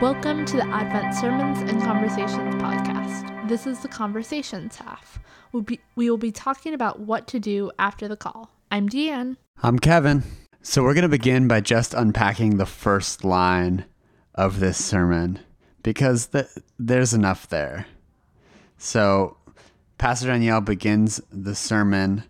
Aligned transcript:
Welcome 0.00 0.44
to 0.44 0.56
the 0.56 0.66
Advent 0.68 1.12
Sermons 1.12 1.58
and 1.68 1.82
Conversations 1.82 2.54
podcast. 2.62 3.48
This 3.48 3.66
is 3.66 3.80
the 3.80 3.88
conversations 3.88 4.76
half. 4.76 5.18
We'll 5.50 5.64
be, 5.64 5.80
we 5.96 6.08
will 6.08 6.18
be 6.18 6.30
talking 6.30 6.72
about 6.72 7.00
what 7.00 7.26
to 7.26 7.40
do 7.40 7.72
after 7.80 8.06
the 8.06 8.16
call. 8.16 8.48
I'm 8.70 8.88
Deanne. 8.88 9.38
I'm 9.60 9.80
Kevin. 9.80 10.22
So 10.62 10.84
we're 10.84 10.94
going 10.94 11.02
to 11.02 11.08
begin 11.08 11.48
by 11.48 11.62
just 11.62 11.94
unpacking 11.94 12.58
the 12.58 12.64
first 12.64 13.24
line 13.24 13.86
of 14.36 14.60
this 14.60 14.82
sermon 14.82 15.40
because 15.82 16.26
th- 16.28 16.46
there's 16.78 17.12
enough 17.12 17.48
there. 17.48 17.86
So 18.76 19.36
Pastor 19.98 20.28
Danielle 20.28 20.60
begins 20.60 21.20
the 21.32 21.56
sermon 21.56 22.22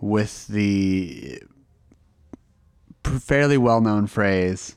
with 0.00 0.46
the 0.46 1.42
fairly 3.04 3.58
well 3.58 3.82
known 3.82 4.06
phrase, 4.06 4.76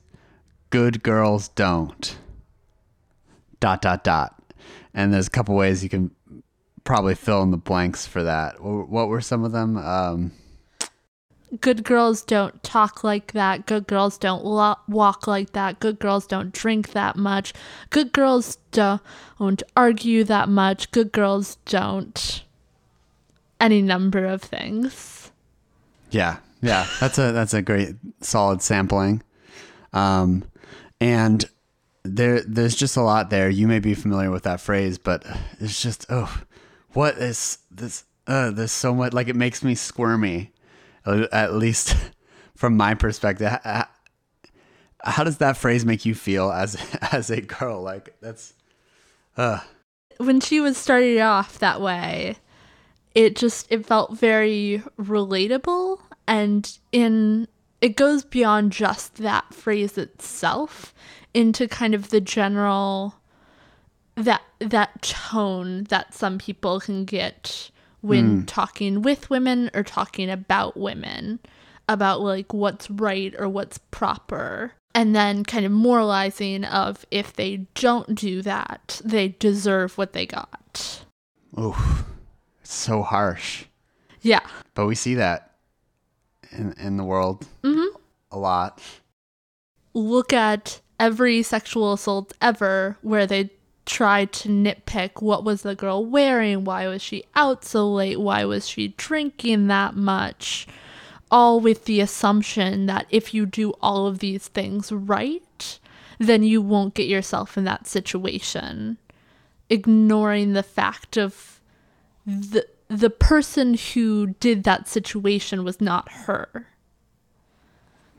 good 0.70 1.04
girls 1.04 1.50
don't. 1.50 2.18
Dot, 3.60 3.82
dot, 3.82 4.04
dot. 4.04 4.36
And 4.94 5.14
there's 5.14 5.28
a 5.28 5.32
couple 5.32 5.56
ways 5.56 5.84
you 5.84 5.90
can 5.90 6.12
probably 6.84 7.16
fill 7.16 7.44
in 7.44 7.52
the 7.52 7.58
blanks 7.58 8.08
for 8.08 8.24
that. 8.24 8.62
What 8.62 9.10
were 9.10 9.22
some 9.22 9.44
of 9.44 9.52
them? 9.52 9.78
Um, 9.78 10.32
good 11.60 11.84
girls 11.84 12.22
don't 12.22 12.62
talk 12.64 13.04
like 13.04 13.34
that. 13.34 13.66
Good 13.66 13.88
girls 13.88 14.18
don't 14.18 14.44
lo- 14.44 14.78
walk 14.88 15.28
like 15.28 15.54
that. 15.54 15.80
Good 15.80 16.00
girls 16.00 16.28
don't 16.28 16.52
drink 16.54 16.92
that 16.92 17.16
much. 17.16 17.54
Good 17.90 18.12
girls 18.12 18.58
don't 18.72 19.64
argue 19.76 20.24
that 20.26 20.50
much. 20.50 20.92
Good 20.92 21.12
girls 21.12 21.58
don't 21.66 22.44
any 23.60 23.82
number 23.82 24.26
of 24.26 24.42
things. 24.42 25.32
Yeah. 26.12 26.38
Yeah. 26.62 26.88
That's 27.00 27.18
a 27.18 27.32
that's 27.32 27.54
a 27.54 27.62
great 27.62 27.96
solid 28.22 28.62
sampling. 28.62 29.24
Um 29.94 30.44
and 31.00 31.50
there 32.04 32.42
there's 32.42 32.76
just 32.76 32.98
a 32.98 33.02
lot 33.02 33.30
there. 33.30 33.50
You 33.50 33.68
may 33.68 33.80
be 33.80 33.94
familiar 33.94 34.32
with 34.32 34.44
that 34.44 34.62
phrase, 34.62 34.98
but 34.98 35.26
it's 35.60 35.82
just 35.82 36.06
oh 36.10 36.42
what 36.94 37.18
is 37.18 37.60
this 37.70 38.06
uh 38.28 38.52
there's 38.52 38.72
so 38.72 38.94
much 38.94 39.14
like 39.14 39.28
it 39.28 39.36
makes 39.36 39.64
me 39.64 39.76
squirmy 39.76 40.52
at 41.06 41.54
least 41.54 41.96
from 42.56 42.78
my 42.78 42.94
perspective. 42.94 43.50
How 45.04 45.24
does 45.24 45.38
that 45.38 45.58
phrase 45.58 45.86
make 45.86 46.06
you 46.06 46.16
feel 46.16 46.52
as 46.52 46.76
as 47.12 47.30
a 47.30 47.42
girl? 47.42 47.82
Like 47.82 48.16
that's 48.22 48.54
uh 49.36 49.60
when 50.18 50.40
she 50.40 50.60
was 50.60 50.78
started 50.78 51.20
off 51.20 51.60
that 51.60 51.80
way, 51.80 52.38
it 53.14 53.36
just 53.36 53.68
it 53.72 53.86
felt 53.86 54.18
very 54.18 54.82
relatable 55.00 56.00
and 56.28 56.78
in 56.92 57.48
it 57.82 57.96
goes 57.96 58.24
beyond 58.24 58.72
just 58.72 59.16
that 59.18 59.54
phrase 59.54 59.98
itself 59.98 60.94
into 61.34 61.68
kind 61.68 61.94
of 61.94 62.10
the 62.10 62.22
general 62.22 63.16
that 64.16 64.42
that 64.60 65.02
tone 65.02 65.84
that 65.86 66.14
some 66.14 66.38
people 66.38 66.80
can 66.80 67.06
get 67.06 67.70
when 68.02 68.42
mm. 68.42 68.48
talking 68.48 69.02
with 69.02 69.30
women 69.30 69.70
or 69.74 69.84
talking 69.84 70.30
about 70.30 70.76
women 70.76 71.40
about 71.88 72.22
like 72.22 72.54
what's 72.54 72.90
right 72.90 73.34
or 73.38 73.48
what's 73.48 73.78
proper 73.78 74.74
and 74.96 75.16
then 75.16 75.44
kind 75.44 75.66
of 75.66 75.72
moralizing 75.72 76.66
of 76.66 77.06
if 77.12 77.34
they 77.34 77.58
don't 77.76 78.16
do 78.16 78.42
that 78.42 79.00
they 79.06 79.30
deserve 79.40 79.98
what 79.98 80.14
they 80.14 80.26
got. 80.26 81.06
Oh 81.56 82.06
it's 82.68 82.76
so 82.76 83.02
harsh. 83.02 83.66
Yeah. 84.22 84.46
But 84.74 84.88
we 84.88 84.96
see 84.96 85.16
that 85.16 85.47
in 86.52 86.74
in 86.74 86.98
the 86.98 87.04
world 87.04 87.46
mm-hmm. 87.64 87.96
a 88.32 88.38
lot 88.38 88.82
look 89.94 90.32
at 90.34 90.82
every 91.00 91.42
sexual 91.44 91.94
assault 91.94 92.34
ever 92.42 92.98
where 93.02 93.28
they 93.28 93.50
tried 93.88 94.34
to 94.34 94.50
nitpick 94.50 95.22
what 95.22 95.44
was 95.44 95.62
the 95.64 95.74
girl 95.74 96.06
wearing, 96.06 96.64
why 96.66 96.88
was 96.88 97.02
she 97.02 97.24
out 97.36 97.64
so 97.64 97.90
late, 97.90 98.20
why 98.20 98.44
was 98.44 98.68
she 98.68 98.90
drinking 98.90 99.68
that 99.68 99.96
much, 99.96 100.68
all 101.32 101.60
with 101.60 101.86
the 101.86 102.02
assumption 102.02 102.86
that 102.86 103.08
if 103.10 103.34
you 103.34 103.46
do 103.46 103.72
all 103.82 104.06
of 104.06 104.20
these 104.20 104.50
things 104.50 104.92
right, 104.92 105.80
then 106.20 106.44
you 106.44 106.62
won't 106.62 106.94
get 106.94 107.08
yourself 107.08 107.58
in 107.58 107.64
that 107.64 107.88
situation. 107.88 108.98
Ignoring 109.70 110.54
the 110.54 110.64
fact 110.64 111.18
of 111.18 111.62
the 112.26 112.68
the 112.90 113.10
person 113.10 113.76
who 113.76 114.28
did 114.40 114.64
that 114.64 114.88
situation 114.88 115.64
was 115.64 115.82
not 115.82 116.10
her. 116.12 116.68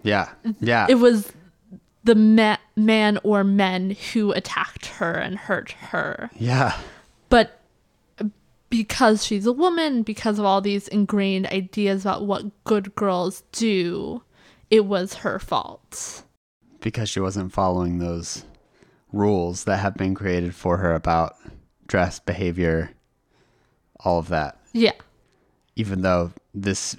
Yeah. 0.02 0.30
Yeah. 0.60 0.86
It 0.88 0.96
was 0.96 1.32
the 2.04 2.14
ma- 2.14 2.58
man 2.76 3.18
or 3.22 3.44
men 3.44 3.96
who 4.12 4.32
attacked 4.32 4.86
her 4.86 5.12
and 5.12 5.36
hurt 5.36 5.72
her. 5.72 6.30
Yeah. 6.34 6.78
But 7.28 7.60
because 8.70 9.24
she's 9.24 9.46
a 9.46 9.52
woman, 9.52 10.02
because 10.02 10.38
of 10.38 10.44
all 10.44 10.60
these 10.60 10.88
ingrained 10.88 11.46
ideas 11.46 12.02
about 12.02 12.26
what 12.26 12.64
good 12.64 12.94
girls 12.94 13.42
do, 13.52 14.22
it 14.70 14.84
was 14.84 15.14
her 15.14 15.38
fault. 15.38 16.24
Because 16.80 17.08
she 17.08 17.20
wasn't 17.20 17.52
following 17.52 17.98
those 17.98 18.44
rules 19.12 19.64
that 19.64 19.78
have 19.78 19.96
been 19.96 20.14
created 20.14 20.54
for 20.54 20.76
her 20.78 20.94
about 20.94 21.34
dress, 21.86 22.20
behavior, 22.20 22.90
all 24.00 24.18
of 24.18 24.28
that. 24.28 24.57
Yeah. 24.72 24.92
Even 25.76 26.02
though 26.02 26.32
this 26.54 26.96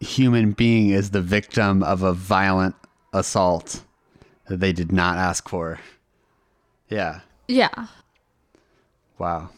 human 0.00 0.52
being 0.52 0.90
is 0.90 1.10
the 1.10 1.22
victim 1.22 1.82
of 1.82 2.02
a 2.02 2.12
violent 2.12 2.74
assault 3.12 3.82
that 4.48 4.60
they 4.60 4.72
did 4.72 4.92
not 4.92 5.18
ask 5.18 5.48
for. 5.48 5.78
Yeah. 6.88 7.20
Yeah. 7.48 7.86
Wow. 9.18 9.50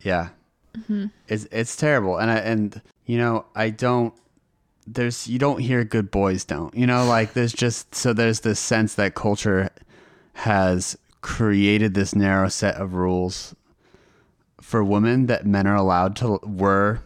Yeah. 0.00 0.28
Mm-hmm. 0.76 1.06
It's 1.28 1.46
it's 1.50 1.76
terrible, 1.76 2.18
and 2.18 2.30
I 2.30 2.36
and 2.36 2.80
you 3.04 3.18
know 3.18 3.44
I 3.54 3.70
don't. 3.70 4.14
There's 4.86 5.26
you 5.26 5.38
don't 5.38 5.58
hear 5.58 5.84
good 5.84 6.10
boys 6.10 6.44
don't 6.44 6.74
you 6.74 6.86
know 6.86 7.04
like 7.04 7.32
there's 7.34 7.52
just 7.52 7.94
so 7.94 8.12
there's 8.12 8.40
this 8.40 8.58
sense 8.58 8.94
that 8.94 9.14
culture 9.14 9.70
has 10.32 10.96
created 11.20 11.94
this 11.94 12.14
narrow 12.14 12.48
set 12.48 12.76
of 12.76 12.94
rules 12.94 13.54
for 14.70 14.84
women 14.84 15.26
that 15.26 15.46
men 15.46 15.66
are 15.66 15.76
allowed 15.76 16.16
to 16.16 16.38
were 16.44 17.02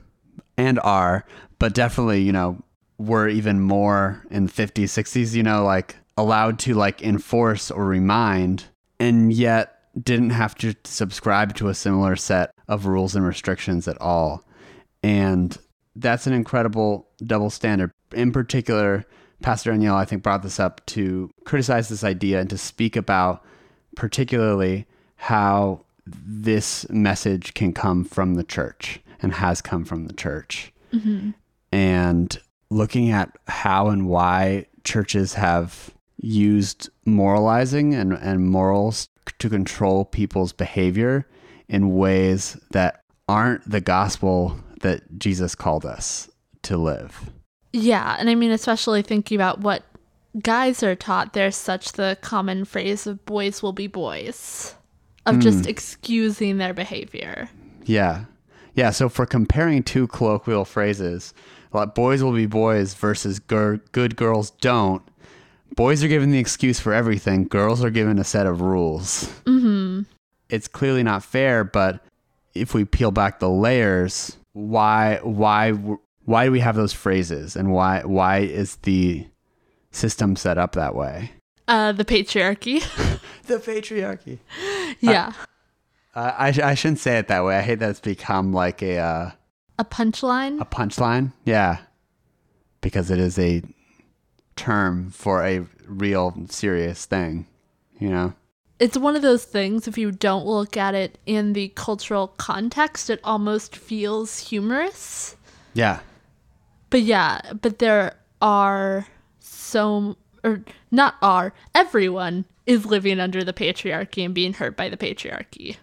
and 0.57 0.79
are 0.81 1.25
but 1.59 1.75
definitely 1.75 2.21
you 2.23 2.33
know 2.33 2.63
were 2.99 3.29
even 3.29 3.61
more 3.61 4.25
in 4.31 4.47
the 4.47 4.53
50s 4.53 4.85
60s 4.85 5.35
you 5.35 5.43
know 5.43 5.65
like 5.65 5.97
allowed 6.17 6.59
to 6.59 6.75
like 6.75 7.03
enforce 7.03 7.71
or 7.71 7.85
remind 7.87 8.65
and 9.01 9.33
yet 9.33 9.75
didn't 10.01 10.31
have 10.31 10.55
to 10.57 10.75
subscribe 10.85 11.55
to 11.57 11.69
a 11.69 11.75
similar 11.75 12.17
set 12.17 12.53
of 12.69 12.87
rules 12.87 13.15
and 13.15 13.25
restrictions 13.25 13.87
at 13.87 14.01
all. 14.01 14.45
And 15.03 15.57
that's 15.95 16.27
an 16.27 16.33
incredible 16.33 17.09
double 17.25 17.51
standard. 17.51 17.93
In 18.13 18.33
particular, 18.33 19.05
Pastor 19.43 19.71
Danielle, 19.71 19.97
I 19.97 20.05
think, 20.05 20.23
brought 20.23 20.43
this 20.43 20.59
up 20.59 20.85
to 20.87 21.31
criticize 21.45 21.89
this 21.89 22.05
idea 22.05 22.41
and 22.41 22.51
to 22.51 22.59
speak 22.59 22.97
about 22.97 23.45
particularly 23.97 24.87
how 25.17 25.84
this 26.06 26.88
message 26.91 27.54
can 27.54 27.72
come 27.72 28.04
from 28.04 28.34
the 28.34 28.44
church 28.44 29.00
and 29.20 29.32
has 29.34 29.62
come 29.62 29.84
from 29.84 30.06
the 30.06 30.12
church. 30.12 30.72
Mm-hmm. 30.92 31.31
And 31.72 32.41
looking 32.70 33.10
at 33.10 33.37
how 33.48 33.88
and 33.88 34.09
why 34.09 34.66
churches 34.84 35.34
have 35.34 35.91
used 36.19 36.88
moralizing 37.04 37.94
and, 37.94 38.12
and 38.12 38.48
morals 38.48 39.09
to 39.38 39.48
control 39.48 40.04
people's 40.04 40.53
behavior 40.53 41.26
in 41.69 41.94
ways 41.94 42.56
that 42.71 43.00
aren't 43.28 43.69
the 43.69 43.81
gospel 43.81 44.59
that 44.82 45.19
Jesus 45.19 45.54
called 45.54 45.84
us 45.84 46.31
to 46.62 46.76
live. 46.76 47.31
Yeah, 47.72 48.16
and 48.19 48.28
I 48.31 48.34
mean 48.34 48.50
especially 48.50 49.03
thinking 49.03 49.36
about 49.36 49.60
what 49.60 49.82
guys 50.41 50.82
are 50.82 50.94
taught, 50.94 51.32
there's 51.32 51.57
such 51.57 51.92
the 51.92 52.18
common 52.21 52.65
phrase 52.65 53.07
of 53.07 53.24
boys 53.24 53.62
will 53.62 53.72
be 53.72 53.86
boys. 53.86 54.74
Of 55.26 55.36
mm. 55.36 55.42
just 55.42 55.66
excusing 55.66 56.59
their 56.59 56.74
behavior. 56.74 57.48
Yeah. 57.84 58.24
Yeah, 58.74 58.91
so 58.91 59.09
for 59.09 59.24
comparing 59.24 59.82
two 59.82 60.06
colloquial 60.09 60.65
phrases, 60.65 61.32
like 61.72 61.94
boys 61.94 62.22
will 62.22 62.32
be 62.32 62.47
boys 62.47 62.94
versus 62.94 63.38
good 63.38 64.16
girls 64.16 64.50
don't, 64.50 65.03
boys 65.76 66.03
are 66.03 66.09
given 66.09 66.30
the 66.30 66.38
excuse 66.38 66.80
for 66.80 66.92
everything, 66.92 67.47
girls 67.47 67.84
are 67.84 67.91
given 67.91 68.18
a 68.18 68.24
set 68.24 68.47
of 68.47 68.60
rules. 68.60 69.24
Mm-hmm. 69.44 70.03
It's 70.48 70.68
clearly 70.68 71.03
not 71.03 71.24
fair, 71.24 71.65
but 71.65 72.04
if 72.54 72.74
we 72.74 72.84
peel 72.84 73.10
back 73.10 73.38
the 73.38 73.48
layers, 73.48 74.36
why 74.53 75.18
why 75.22 75.72
why 76.24 76.44
do 76.44 76.53
we 76.53 76.60
have 76.60 76.76
those 76.76 76.92
phrases 76.92 77.56
and 77.56 77.72
why 77.72 78.03
why 78.04 78.38
is 78.38 78.76
the 78.76 79.26
system 79.91 80.36
set 80.36 80.59
up 80.59 80.72
that 80.72 80.94
way? 80.94 81.32
Uh, 81.66 81.93
the 81.93 82.05
patriarchy. 82.05 82.81
the 83.47 83.59
patriarchy. 83.59 84.39
Yeah. 85.01 85.33
Uh, 86.15 86.33
I 86.37 86.49
I 86.63 86.75
shouldn't 86.75 87.01
say 87.01 87.19
it 87.19 87.28
that 87.28 87.45
way. 87.45 87.57
I 87.57 87.63
hate 87.63 87.78
that 87.81 87.91
it's 87.91 88.01
become 88.01 88.53
like 88.53 88.83
a 88.83 88.99
uh, 88.99 89.31
a 89.78 89.84
punchline. 89.84 90.61
A 90.61 90.65
punchline, 90.65 91.33
yeah, 91.45 91.78
because 92.81 93.11
it 93.11 93.19
is 93.19 93.39
a 93.39 93.63
term 94.57 95.11
for 95.11 95.45
a 95.45 95.66
real 95.89 96.34
serious 96.49 97.07
thing, 97.07 97.47
you 97.99 98.09
know? 98.09 98.33
it's 98.81 98.99
one 98.99 99.15
of 99.15 99.22
those 99.22 99.45
things 99.45 99.87
if 99.87 99.97
you 99.97 100.10
don't 100.10 100.45
look 100.45 100.77
at 100.77 100.95
it 100.97 101.17
in 101.27 101.53
the 101.53 101.69
cultural 101.77 102.27
context 102.39 103.09
it 103.09 103.21
almost 103.22 103.77
feels 103.77 104.39
humorous 104.41 105.37
Yeah. 105.75 106.01
but 106.91 107.01
yeah 107.03 107.41
but 107.63 107.78
there 107.78 108.17
are 108.43 109.07
so 109.39 110.17
or 110.45 110.63
not 110.91 111.17
are 111.21 111.53
everyone 111.75 112.45
is 112.67 112.87
living 112.87 113.19
under 113.19 113.43
the 113.43 113.53
patriarchy 113.53 114.25
and 114.25 114.35
being 114.35 114.53
hurt 114.53 114.77
by 114.77 114.89
the 114.89 114.97
patriarchy 114.97 115.77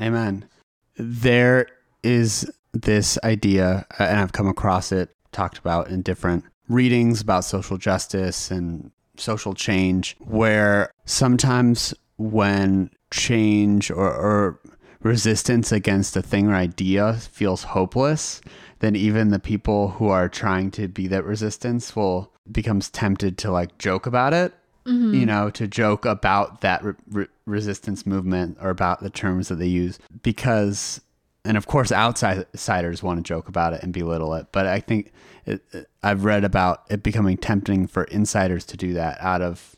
Amen. 0.00 0.48
There 0.96 1.66
is 2.02 2.50
this 2.72 3.18
idea, 3.24 3.86
uh, 3.98 4.04
and 4.04 4.20
I've 4.20 4.32
come 4.32 4.48
across 4.48 4.92
it, 4.92 5.10
talked 5.32 5.58
about 5.58 5.88
in 5.88 6.02
different 6.02 6.44
readings 6.68 7.20
about 7.20 7.44
social 7.44 7.76
justice 7.76 8.50
and 8.50 8.90
social 9.16 9.54
change, 9.54 10.16
where 10.20 10.90
sometimes 11.04 11.94
when 12.16 12.90
change 13.10 13.90
or, 13.90 14.10
or 14.10 14.60
resistance 15.02 15.72
against 15.72 16.16
a 16.16 16.22
thing 16.22 16.48
or 16.48 16.54
idea 16.54 17.14
feels 17.14 17.64
hopeless, 17.64 18.40
then 18.78 18.96
even 18.96 19.28
the 19.28 19.38
people 19.38 19.88
who 19.88 20.08
are 20.08 20.28
trying 20.28 20.70
to 20.70 20.88
be 20.88 21.08
that 21.08 21.24
resistance 21.24 21.94
will 21.96 22.31
becomes 22.50 22.90
tempted 22.90 23.38
to 23.38 23.50
like 23.50 23.78
joke 23.78 24.06
about 24.06 24.32
it 24.34 24.52
you 24.84 25.24
know, 25.26 25.48
to 25.50 25.68
joke 25.68 26.04
about 26.04 26.60
that 26.62 26.82
re- 26.82 26.94
re- 27.08 27.26
resistance 27.46 28.04
movement 28.04 28.58
or 28.60 28.68
about 28.70 29.00
the 29.00 29.10
terms 29.10 29.46
that 29.46 29.54
they 29.54 29.66
use 29.68 30.00
because, 30.24 31.00
and 31.44 31.56
of 31.56 31.68
course, 31.68 31.92
outsiders 31.92 33.00
want 33.00 33.18
to 33.18 33.22
joke 33.22 33.46
about 33.46 33.74
it 33.74 33.82
and 33.84 33.92
belittle 33.92 34.34
it. 34.34 34.48
But 34.50 34.66
I 34.66 34.80
think 34.80 35.12
it, 35.46 35.62
it- 35.72 35.88
I've 36.02 36.24
read 36.24 36.42
about 36.42 36.82
it 36.90 37.04
becoming 37.04 37.36
tempting 37.36 37.86
for 37.86 38.02
insiders 38.04 38.64
to 38.66 38.76
do 38.76 38.92
that 38.94 39.18
out 39.20 39.40
of 39.40 39.76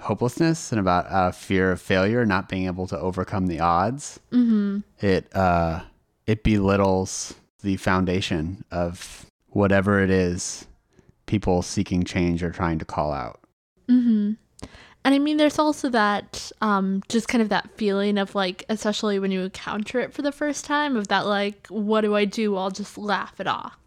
hopelessness 0.00 0.72
and 0.72 0.80
about 0.80 1.06
out 1.06 1.28
of 1.28 1.36
fear 1.36 1.70
of 1.70 1.80
failure, 1.80 2.26
not 2.26 2.48
being 2.48 2.66
able 2.66 2.88
to 2.88 2.98
overcome 2.98 3.46
the 3.46 3.60
odds. 3.60 4.18
Mm-hmm. 4.32 4.80
It 4.98 5.34
uh, 5.36 5.82
it 6.26 6.42
belittles 6.42 7.34
the 7.62 7.76
foundation 7.76 8.64
of 8.72 9.26
whatever 9.50 10.00
it 10.02 10.10
is 10.10 10.66
people 11.28 11.62
seeking 11.62 12.02
change 12.02 12.42
are 12.42 12.50
trying 12.50 12.80
to 12.80 12.84
call 12.84 13.12
out. 13.12 13.40
Mm-hmm. 13.88 14.32
And 15.04 15.14
I 15.14 15.18
mean, 15.20 15.36
there's 15.36 15.60
also 15.60 15.88
that, 15.90 16.50
um, 16.60 17.02
just 17.08 17.28
kind 17.28 17.40
of 17.40 17.50
that 17.50 17.70
feeling 17.76 18.18
of 18.18 18.34
like, 18.34 18.64
especially 18.68 19.20
when 19.20 19.30
you 19.30 19.42
encounter 19.42 20.00
it 20.00 20.12
for 20.12 20.22
the 20.22 20.32
first 20.32 20.64
time, 20.64 20.96
of 20.96 21.06
that 21.08 21.24
like, 21.26 21.68
what 21.68 22.00
do 22.00 22.16
I 22.16 22.24
do? 22.24 22.56
I'll 22.56 22.72
just 22.72 22.98
laugh 22.98 23.38
it 23.38 23.46
off. 23.46 23.78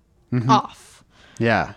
Off. 0.48 1.04
Yeah. 1.38 1.74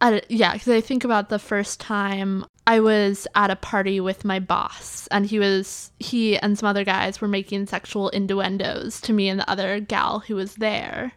I, 0.00 0.20
yeah, 0.28 0.54
because 0.54 0.68
I 0.68 0.80
think 0.80 1.04
about 1.04 1.28
the 1.28 1.38
first 1.38 1.78
time 1.78 2.44
I 2.66 2.80
was 2.80 3.28
at 3.36 3.52
a 3.52 3.56
party 3.56 4.00
with 4.00 4.24
my 4.24 4.40
boss, 4.40 5.06
and 5.12 5.24
he 5.24 5.38
was 5.38 5.92
he 6.00 6.36
and 6.36 6.58
some 6.58 6.68
other 6.68 6.84
guys 6.84 7.20
were 7.20 7.28
making 7.28 7.66
sexual 7.66 8.08
innuendos 8.10 9.00
to 9.02 9.12
me 9.12 9.28
and 9.28 9.38
the 9.38 9.48
other 9.48 9.78
gal 9.78 10.18
who 10.18 10.34
was 10.34 10.56
there, 10.56 11.12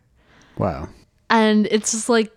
Wow. 0.59 0.89
And 1.29 1.67
it's 1.71 1.91
just 1.91 2.09
like, 2.09 2.31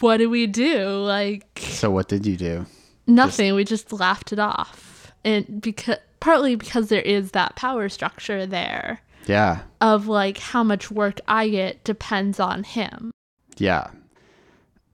what 0.00 0.16
do 0.18 0.30
we 0.30 0.46
do? 0.46 0.86
Like, 1.04 1.58
So 1.60 1.90
what 1.90 2.08
did 2.08 2.26
you 2.26 2.36
do? 2.36 2.66
nothing 3.06 3.54
we 3.56 3.64
just 3.64 3.92
laughed 3.92 4.32
it 4.32 4.38
off 4.38 5.12
and 5.24 5.60
because 5.60 5.96
partly 6.20 6.54
because 6.54 6.88
there 6.88 7.02
is 7.02 7.32
that 7.32 7.56
power 7.56 7.88
structure 7.88 8.46
there 8.46 9.00
Yeah. 9.26 9.62
of 9.80 10.06
like 10.06 10.38
how 10.38 10.62
much 10.62 10.88
work 10.88 11.18
i 11.26 11.48
get 11.48 11.82
depends 11.82 12.38
on 12.38 12.62
him 12.62 13.10
Yeah. 13.58 13.88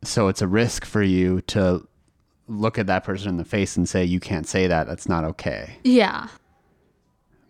So 0.03 0.29
it's 0.29 0.41
a 0.41 0.47
risk 0.49 0.87
for 0.87 1.03
you 1.03 1.43
to 1.49 1.87
look 2.47 2.79
at 2.79 2.87
that 2.87 3.05
person 3.05 3.29
in 3.29 3.37
the 3.37 3.45
face 3.45 3.77
and 3.77 3.87
say 3.87 4.05
you 4.07 4.21
can't 4.21 4.47
say 4.49 4.67
that. 4.69 4.87
That's 4.87 5.07
not 5.09 5.25
okay. 5.25 5.77
yeah 5.85 6.29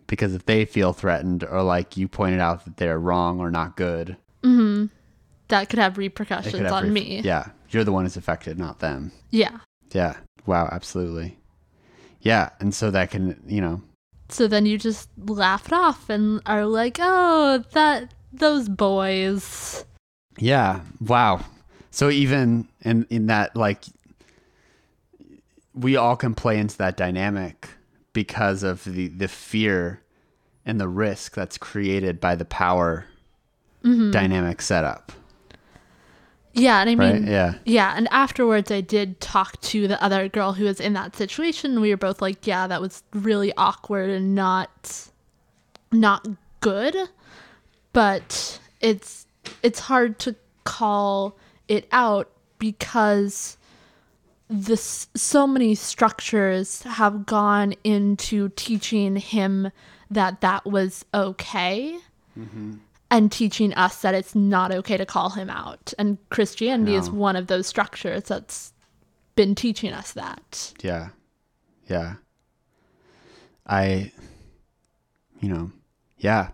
Because 0.07 0.35
if 0.35 0.45
they 0.45 0.65
feel 0.65 0.91
threatened 0.91 1.45
or 1.45 1.63
like 1.63 1.95
you 1.95 2.09
pointed 2.09 2.41
out 2.41 2.65
that 2.65 2.75
they're 2.77 2.99
wrong 2.99 3.39
or 3.39 3.49
not 3.49 3.77
good, 3.77 4.17
that 5.49 5.69
could 5.69 5.79
have 5.79 5.97
repercussions 5.97 6.55
could 6.55 6.63
have 6.63 6.73
on 6.73 6.83
ref- 6.85 6.93
me 6.93 7.21
Yeah. 7.23 7.47
You're 7.69 7.83
the 7.83 7.91
one 7.91 8.05
who's 8.05 8.17
affected, 8.17 8.57
not 8.57 8.79
them. 8.79 9.11
yeah 9.29 9.59
Yeah. 9.91 10.17
Wow, 10.45 10.69
absolutely. 10.71 11.37
Yeah, 12.21 12.49
and 12.59 12.73
so 12.73 12.89
that 12.91 13.11
can, 13.11 13.41
you 13.45 13.61
know, 13.61 13.81
so 14.29 14.47
then 14.47 14.65
you 14.65 14.77
just 14.77 15.09
laugh 15.17 15.67
it 15.67 15.73
off 15.73 16.09
and 16.09 16.41
are 16.45 16.65
like 16.65 16.97
oh 16.99 17.63
that 17.73 18.13
those 18.31 18.69
boys 18.69 19.85
Yeah. 20.37 20.81
Wow. 21.01 21.45
So 21.91 22.09
even 22.09 22.67
in 22.81 23.05
in 23.09 23.27
that 23.27 23.55
like 23.55 23.83
we 25.73 25.95
all 25.95 26.15
can 26.15 26.35
play 26.35 26.57
into 26.59 26.77
that 26.77 26.95
dynamic 26.97 27.69
because 28.13 28.63
of 28.63 28.83
the 28.83 29.07
the 29.07 29.27
fear 29.27 30.01
and 30.65 30.79
the 30.79 30.87
risk 30.87 31.33
that's 31.33 31.57
created 31.57 32.19
by 32.19 32.35
the 32.35 32.45
power 32.45 33.05
mm-hmm. 33.83 34.11
dynamic 34.11 34.61
setup. 34.61 35.11
Yeah 36.59 36.81
and 36.81 36.89
i 36.89 36.95
Right? 36.95 37.13
mean 37.15 37.27
yeah. 37.27 37.55
Yeah, 37.65 37.93
and 37.95 38.07
afterwards 38.11 38.71
I 38.71 38.81
did 38.81 39.19
talk 39.19 39.59
to 39.61 39.87
the 39.87 40.01
other 40.03 40.27
girl 40.29 40.53
who 40.53 40.65
was 40.65 40.79
in 40.79 40.93
that 40.93 41.15
situation. 41.15 41.71
and 41.71 41.81
We 41.81 41.89
were 41.91 41.97
both 41.97 42.21
like, 42.21 42.45
yeah, 42.45 42.67
that 42.67 42.81
was 42.81 43.03
really 43.13 43.53
awkward 43.57 44.09
and 44.09 44.35
not 44.35 45.09
not 45.91 46.27
good. 46.61 46.95
But 47.93 48.59
it's 48.81 49.25
it's 49.63 49.79
hard 49.79 50.19
to 50.19 50.35
call 50.63 51.37
it 51.67 51.87
out 51.91 52.29
because 52.59 53.57
this 54.49 55.07
so 55.15 55.45
many 55.45 55.75
structures 55.75 56.81
have 56.83 57.25
gone 57.25 57.73
into 57.83 58.49
teaching 58.55 59.15
him 59.15 59.71
that 60.09 60.41
that 60.41 60.65
was 60.65 61.05
okay 61.13 61.97
mm-hmm. 62.37 62.73
And 63.11 63.31
teaching 63.31 63.73
us 63.73 64.01
that 64.01 64.13
it's 64.13 64.35
not 64.35 64.71
okay 64.71 64.97
to 64.97 65.05
call 65.05 65.31
him 65.31 65.49
out. 65.49 65.93
And 65.97 66.17
Christianity 66.29 66.95
is 66.95 67.09
one 67.09 67.35
of 67.35 67.47
those 67.47 67.65
structures 67.65 68.23
that's 68.23 68.71
been 69.35 69.55
teaching 69.55 69.93
us 69.93 70.13
that. 70.13 70.73
Yeah. 70.81 71.09
Yeah. 71.87 72.15
I, 73.65 74.11
you 75.39 75.49
know, 75.49 75.71
yeah. 76.17 76.49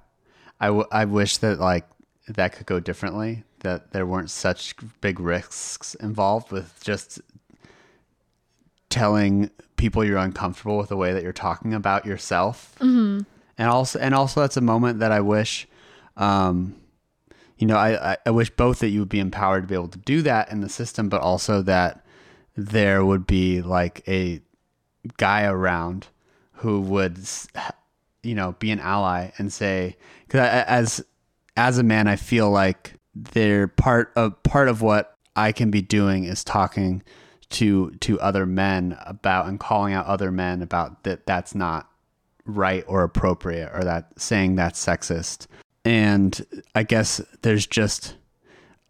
I, 0.60 0.68
w- 0.68 0.88
I 0.92 1.06
wish 1.06 1.38
that 1.38 1.60
like 1.60 1.86
that 2.28 2.54
could 2.54 2.66
go 2.66 2.80
differently, 2.80 3.44
that 3.60 3.92
there 3.92 4.06
weren't 4.06 4.32
such 4.32 4.76
big 5.02 5.20
risks 5.20 5.96
involved 5.96 6.52
with 6.52 6.82
just 6.82 7.20
telling 8.90 9.50
people 9.76 10.06
you're 10.06 10.18
uncomfortable 10.18 10.78
with 10.78 10.88
the 10.88 10.96
way 10.96 11.12
that 11.12 11.22
you're 11.22 11.34
talking 11.34 11.74
about 11.74 12.06
yourself. 12.06 12.76
Mm-hmm. 12.80 13.24
And 13.58 13.70
also, 13.70 14.00
and 14.00 14.16
also 14.16 14.42
that's 14.42 14.58
a 14.58 14.62
moment 14.62 15.00
that 15.00 15.12
I 15.12 15.20
wish, 15.20 15.68
um, 16.18 16.76
you 17.58 17.68
know, 17.68 17.78
I, 17.78 18.18
I, 18.26 18.32
wish 18.32 18.50
both 18.50 18.80
that 18.80 18.90
you 18.90 19.00
would 19.00 19.10
be 19.10 19.20
empowered 19.20 19.64
to 19.64 19.68
be 19.68 19.76
able 19.76 19.88
to 19.90 20.00
do 20.00 20.22
that 20.24 20.52
in 20.52 20.62
the 20.62 20.70
system, 20.70 21.10
but 21.10 21.22
also 21.22 21.62
that 21.62 22.06
there 22.56 23.06
would 23.06 23.26
be 23.26 23.62
like 23.62 24.04
a 24.08 24.42
guy 25.18 25.46
around 25.46 26.08
who 26.54 26.82
would, 26.82 27.18
you 28.24 28.36
know, 28.36 28.54
be 28.60 28.72
an 28.72 28.80
ally 28.80 29.32
and 29.38 29.52
say, 29.52 29.96
because 30.26 30.42
as 30.68 31.06
as 31.58 31.78
a 31.78 31.84
man, 31.84 32.08
I 32.08 32.18
feel 32.18 32.50
like 32.50 32.96
they're 33.14 33.68
part 33.68 34.12
of 34.16 34.42
part 34.44 34.68
of 34.68 34.82
what 34.82 35.18
I 35.36 35.52
can 35.52 35.72
be 35.72 35.82
doing 35.82 36.26
is 36.26 36.44
talking 36.44 37.04
to 37.52 37.92
to 37.92 38.20
other 38.20 38.46
men 38.46 38.98
about 39.06 39.48
and 39.48 39.60
calling 39.60 39.94
out 39.94 40.06
other 40.08 40.32
men 40.32 40.62
about 40.62 41.04
that 41.04 41.26
that's 41.26 41.56
not 41.56 41.90
right 42.46 42.84
or 42.88 43.04
appropriate 43.04 43.72
or 43.74 43.84
that 43.84 44.20
saying 44.20 44.56
that's 44.56 44.84
sexist. 44.84 45.48
And 45.86 46.46
I 46.74 46.84
guess 46.84 47.22
there's 47.44 47.68
just 47.68 48.16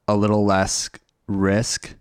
a 0.07 0.15
little 0.15 0.45
less 0.45 0.89
risk 1.27 1.93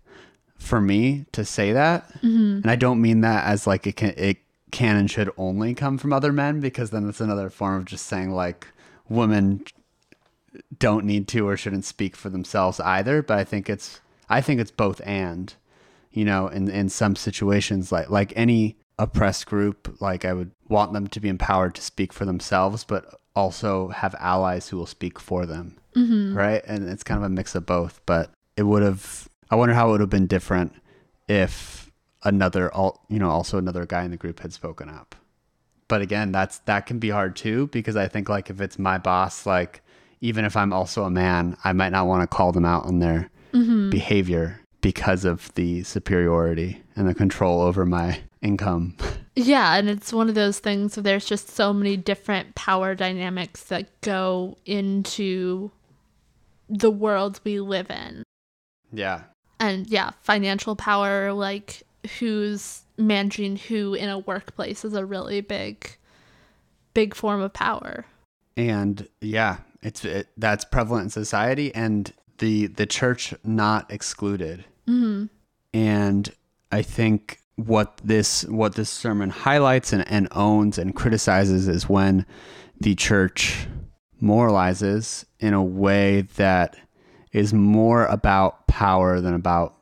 for 0.57 0.79
me 0.79 1.25
to 1.33 1.43
say 1.43 1.73
that. 1.73 2.07
Mm-hmm. 2.21 2.61
And 2.63 2.71
I 2.71 2.75
don't 2.75 3.01
mean 3.01 3.21
that 3.21 3.45
as 3.45 3.67
like 3.67 3.85
it 3.85 3.97
can 3.97 4.13
it 4.17 4.37
can 4.71 4.95
and 4.95 5.11
should 5.11 5.29
only 5.37 5.73
come 5.73 5.97
from 5.97 6.13
other 6.13 6.31
men 6.31 6.59
because 6.59 6.89
then 6.89 7.07
it's 7.07 7.21
another 7.21 7.49
form 7.49 7.75
of 7.75 7.85
just 7.85 8.07
saying 8.07 8.31
like 8.31 8.67
women 9.07 9.63
don't 10.79 11.05
need 11.05 11.27
to 11.27 11.47
or 11.47 11.57
shouldn't 11.57 11.85
speak 11.85 12.15
for 12.15 12.29
themselves 12.29 12.79
either. 12.79 13.21
But 13.21 13.37
I 13.37 13.43
think 13.43 13.69
it's 13.69 13.99
I 14.29 14.41
think 14.41 14.59
it's 14.59 14.71
both 14.71 15.01
and. 15.05 15.53
You 16.11 16.23
know, 16.23 16.47
in 16.47 16.69
in 16.69 16.87
some 16.87 17.17
situations 17.17 17.91
like 17.91 18.09
like 18.09 18.31
any 18.37 18.77
oppressed 18.97 19.47
group, 19.47 19.97
like 19.99 20.23
I 20.23 20.31
would 20.31 20.51
want 20.69 20.93
them 20.93 21.07
to 21.07 21.19
be 21.19 21.27
empowered 21.27 21.75
to 21.75 21.81
speak 21.81 22.13
for 22.13 22.23
themselves, 22.23 22.85
but 22.85 23.19
also 23.35 23.89
have 23.89 24.15
allies 24.19 24.69
who 24.69 24.77
will 24.77 24.85
speak 24.85 25.19
for 25.19 25.45
them. 25.45 25.77
Mm-hmm. 25.95 26.37
Right. 26.37 26.63
And 26.65 26.89
it's 26.89 27.03
kind 27.03 27.17
of 27.17 27.23
a 27.23 27.29
mix 27.29 27.55
of 27.55 27.65
both. 27.65 28.01
But 28.05 28.31
it 28.57 28.63
would 28.63 28.83
have 28.83 29.27
I 29.49 29.55
wonder 29.55 29.75
how 29.75 29.89
it 29.89 29.91
would 29.91 30.01
have 30.01 30.09
been 30.09 30.27
different 30.27 30.73
if 31.27 31.91
another 32.23 32.71
you 33.09 33.19
know, 33.19 33.29
also 33.29 33.57
another 33.57 33.85
guy 33.85 34.03
in 34.03 34.11
the 34.11 34.17
group 34.17 34.39
had 34.39 34.53
spoken 34.53 34.89
up. 34.89 35.15
But 35.87 36.01
again, 36.01 36.31
that's 36.31 36.59
that 36.59 36.85
can 36.85 36.99
be 36.99 37.09
hard 37.09 37.35
too 37.35 37.67
because 37.67 37.95
I 37.95 38.07
think 38.07 38.27
like 38.27 38.49
if 38.49 38.59
it's 38.59 38.79
my 38.79 38.97
boss, 38.97 39.45
like 39.45 39.81
even 40.21 40.45
if 40.45 40.57
I'm 40.57 40.73
also 40.73 41.03
a 41.03 41.11
man, 41.11 41.57
I 41.63 41.73
might 41.73 41.91
not 41.91 42.07
want 42.07 42.23
to 42.23 42.35
call 42.35 42.51
them 42.51 42.65
out 42.65 42.85
on 42.85 42.99
their 42.99 43.29
behavior 43.89 44.59
because 44.81 45.25
of 45.25 45.53
the 45.55 45.83
superiority 45.83 46.81
and 46.95 47.07
the 47.07 47.13
control 47.13 47.61
over 47.61 47.85
my 47.85 48.19
income. 48.41 48.97
Yeah, 49.35 49.75
and 49.75 49.89
it's 49.89 50.13
one 50.13 50.29
of 50.29 50.35
those 50.35 50.59
things 50.59 50.95
where 50.95 51.03
there's 51.03 51.25
just 51.25 51.49
so 51.49 51.73
many 51.73 51.97
different 51.97 52.55
power 52.55 52.95
dynamics 52.95 53.63
that 53.63 53.89
go 54.01 54.57
into 54.65 55.71
the 56.69 56.91
world 56.91 57.41
we 57.43 57.59
live 57.59 57.89
in. 57.89 58.23
Yeah. 58.93 59.23
And 59.59 59.87
yeah, 59.87 60.11
financial 60.21 60.75
power, 60.75 61.33
like 61.33 61.83
who's 62.19 62.83
managing 62.97 63.57
who 63.57 63.93
in 63.93 64.09
a 64.09 64.19
workplace 64.19 64.85
is 64.85 64.93
a 64.93 65.05
really 65.05 65.41
big, 65.41 65.97
big 66.93 67.13
form 67.13 67.41
of 67.41 67.51
power. 67.51 68.05
And 68.55 69.07
yeah, 69.19 69.57
it's 69.81 70.05
it, 70.05 70.29
that's 70.37 70.63
prevalent 70.63 71.05
in 71.05 71.09
society, 71.09 71.75
and 71.75 72.11
the 72.37 72.67
the 72.67 72.85
church 72.85 73.33
not 73.43 73.91
excluded. 73.91 74.65
hmm 74.87 75.25
And 75.73 76.31
I 76.71 76.81
think 76.81 77.39
what 77.55 77.99
this 78.03 78.43
what 78.45 78.75
this 78.75 78.89
sermon 78.89 79.29
highlights 79.29 79.93
and, 79.93 80.07
and 80.09 80.27
owns 80.31 80.77
and 80.77 80.95
criticizes 80.95 81.67
is 81.67 81.87
when 81.87 82.25
the 82.79 82.95
church 82.95 83.67
moralizes 84.21 85.25
in 85.39 85.53
a 85.53 85.63
way 85.63 86.21
that 86.35 86.77
is 87.31 87.53
more 87.53 88.05
about 88.05 88.67
power 88.67 89.21
than 89.21 89.33
about 89.33 89.75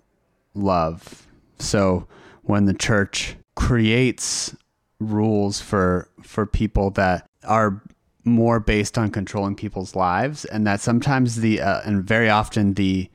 love. 0.53 1.27
So 1.60 2.08
when 2.44 2.65
the 2.65 2.74
church 2.74 3.36
creates 3.56 4.56
rules 5.00 5.60
for 5.60 6.10
for 6.22 6.46
people 6.46 6.92
that 6.92 7.27
are 7.44 7.82
more 8.25 8.60
based 8.60 8.98
on 8.98 9.12
controlling 9.12 9.56
people's 9.56 9.96
lives 9.96 10.46
and 10.46 10.65
that 10.65 10.80
sometimes 10.80 11.38
the 11.38 11.60
uh, 11.60 11.82
and 11.86 12.03
very 12.03 12.30
often 12.30 12.74
the 12.75 13.10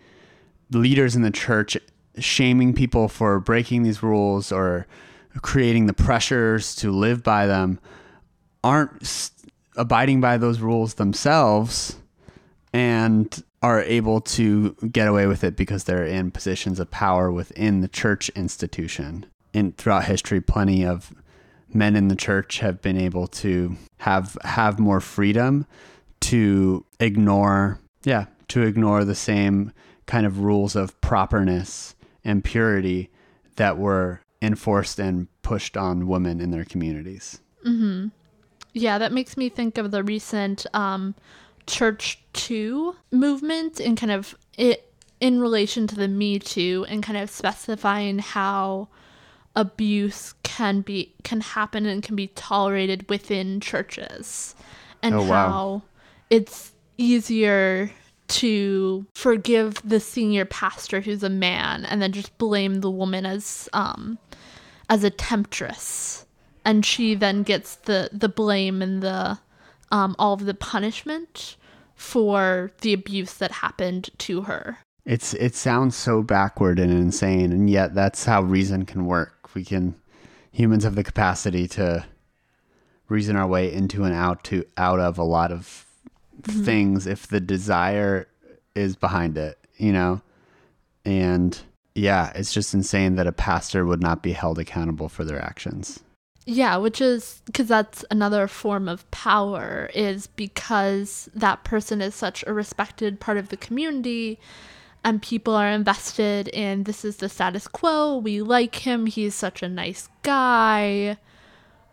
leaders 0.70 1.16
in 1.16 1.22
the 1.22 1.30
church 1.30 1.78
shaming 2.20 2.74
people 2.74 3.08
for 3.08 3.40
breaking 3.40 3.82
these 3.82 4.02
rules 4.02 4.52
or 4.52 4.86
creating 5.42 5.86
the 5.86 5.92
pressures 5.92 6.74
to 6.76 6.90
live 6.90 7.22
by 7.22 7.46
them 7.46 7.78
aren't 8.64 9.30
abiding 9.76 10.20
by 10.20 10.36
those 10.36 10.60
rules 10.60 10.94
themselves 10.94 11.96
and 12.72 13.42
are 13.62 13.82
able 13.82 14.20
to 14.20 14.72
get 14.92 15.08
away 15.08 15.26
with 15.26 15.42
it 15.42 15.56
because 15.56 15.84
they're 15.84 16.04
in 16.04 16.30
positions 16.30 16.78
of 16.78 16.90
power 16.90 17.30
within 17.30 17.80
the 17.80 17.88
church 17.88 18.28
institution. 18.30 19.26
In 19.52 19.72
throughout 19.72 20.04
history, 20.04 20.40
plenty 20.40 20.84
of 20.84 21.12
men 21.72 21.96
in 21.96 22.08
the 22.08 22.16
church 22.16 22.60
have 22.60 22.80
been 22.80 22.96
able 22.96 23.26
to 23.26 23.76
have 23.98 24.36
have 24.42 24.78
more 24.78 25.00
freedom 25.00 25.66
to 26.20 26.84
ignore 27.00 27.80
yeah, 28.04 28.26
to 28.48 28.62
ignore 28.62 29.04
the 29.04 29.14
same 29.14 29.72
kind 30.06 30.24
of 30.24 30.40
rules 30.40 30.76
of 30.76 30.98
properness 31.00 31.94
and 32.28 32.44
purity 32.44 33.08
that 33.56 33.78
were 33.78 34.20
enforced 34.42 34.98
and 35.00 35.26
pushed 35.42 35.76
on 35.76 36.06
women 36.06 36.40
in 36.40 36.50
their 36.50 36.64
communities. 36.64 37.40
Yeah, 38.72 38.98
that 38.98 39.12
makes 39.12 39.36
me 39.36 39.48
think 39.48 39.78
of 39.78 39.90
the 39.90 40.02
recent 40.04 40.66
um, 40.74 41.14
Church 41.66 42.20
Too 42.32 42.94
movement 43.10 43.80
and 43.80 43.96
kind 43.96 44.12
of 44.12 44.36
it 44.56 44.92
in 45.20 45.40
relation 45.40 45.86
to 45.88 45.96
the 45.96 46.06
Me 46.08 46.38
Too 46.38 46.86
and 46.88 47.02
kind 47.02 47.18
of 47.18 47.28
specifying 47.30 48.18
how 48.20 48.88
abuse 49.56 50.34
can 50.44 50.82
be 50.82 51.14
can 51.24 51.40
happen 51.40 51.84
and 51.86 52.02
can 52.02 52.14
be 52.14 52.28
tolerated 52.28 53.08
within 53.08 53.60
churches 53.60 54.54
and 55.02 55.14
Oh, 55.14 55.22
wow. 55.24 55.50
how 55.50 55.82
it's 56.30 56.72
easier 56.96 57.90
to 58.28 59.06
forgive 59.14 59.80
the 59.88 60.00
senior 60.00 60.44
pastor 60.44 61.00
who's 61.00 61.22
a 61.22 61.30
man 61.30 61.84
and 61.84 62.00
then 62.00 62.12
just 62.12 62.36
blame 62.38 62.80
the 62.80 62.90
woman 62.90 63.26
as 63.26 63.68
um 63.72 64.18
as 64.88 65.02
a 65.04 65.10
temptress 65.10 66.26
and 66.64 66.84
she 66.84 67.14
then 67.14 67.42
gets 67.42 67.76
the 67.76 68.10
the 68.12 68.28
blame 68.28 68.82
and 68.82 69.02
the 69.02 69.38
um 69.90 70.14
all 70.18 70.34
of 70.34 70.44
the 70.44 70.54
punishment 70.54 71.56
for 71.94 72.70
the 72.82 72.92
abuse 72.92 73.34
that 73.34 73.50
happened 73.50 74.10
to 74.18 74.42
her 74.42 74.78
It's 75.04 75.32
it 75.34 75.54
sounds 75.54 75.96
so 75.96 76.22
backward 76.22 76.78
and 76.78 76.92
insane, 76.92 77.50
and 77.50 77.70
yet 77.70 77.94
that's 77.94 78.26
how 78.26 78.42
reason 78.42 78.84
can 78.84 79.06
work. 79.06 79.54
We 79.54 79.64
can 79.64 79.94
humans 80.52 80.84
have 80.84 80.96
the 80.96 81.02
capacity 81.02 81.66
to 81.68 82.04
reason 83.08 83.34
our 83.34 83.46
way 83.46 83.72
into 83.72 84.04
and 84.04 84.14
out 84.14 84.44
to 84.44 84.64
out 84.76 85.00
of 85.00 85.16
a 85.16 85.24
lot 85.24 85.50
of 85.50 85.86
Mm-hmm. 86.42 86.64
things 86.64 87.06
if 87.06 87.26
the 87.26 87.40
desire 87.40 88.28
is 88.74 88.94
behind 88.94 89.36
it, 89.36 89.58
you 89.76 89.92
know? 89.92 90.22
And 91.04 91.58
yeah, 91.94 92.32
it's 92.34 92.52
just 92.52 92.74
insane 92.74 93.16
that 93.16 93.26
a 93.26 93.32
pastor 93.32 93.84
would 93.84 94.00
not 94.00 94.22
be 94.22 94.32
held 94.32 94.58
accountable 94.58 95.08
for 95.08 95.24
their 95.24 95.42
actions. 95.42 96.00
Yeah, 96.46 96.76
which 96.76 97.00
is 97.00 97.42
because 97.44 97.68
that's 97.68 98.04
another 98.10 98.46
form 98.46 98.88
of 98.88 99.10
power, 99.10 99.90
is 99.94 100.28
because 100.28 101.28
that 101.34 101.64
person 101.64 102.00
is 102.00 102.14
such 102.14 102.42
a 102.46 102.54
respected 102.54 103.20
part 103.20 103.36
of 103.36 103.48
the 103.48 103.56
community 103.56 104.38
and 105.04 105.20
people 105.20 105.54
are 105.54 105.68
invested 105.68 106.48
in 106.48 106.84
this 106.84 107.04
is 107.04 107.16
the 107.16 107.28
status 107.28 107.68
quo. 107.68 108.16
We 108.16 108.42
like 108.42 108.76
him. 108.76 109.06
He's 109.06 109.34
such 109.34 109.62
a 109.62 109.68
nice 109.68 110.08
guy. 110.22 111.18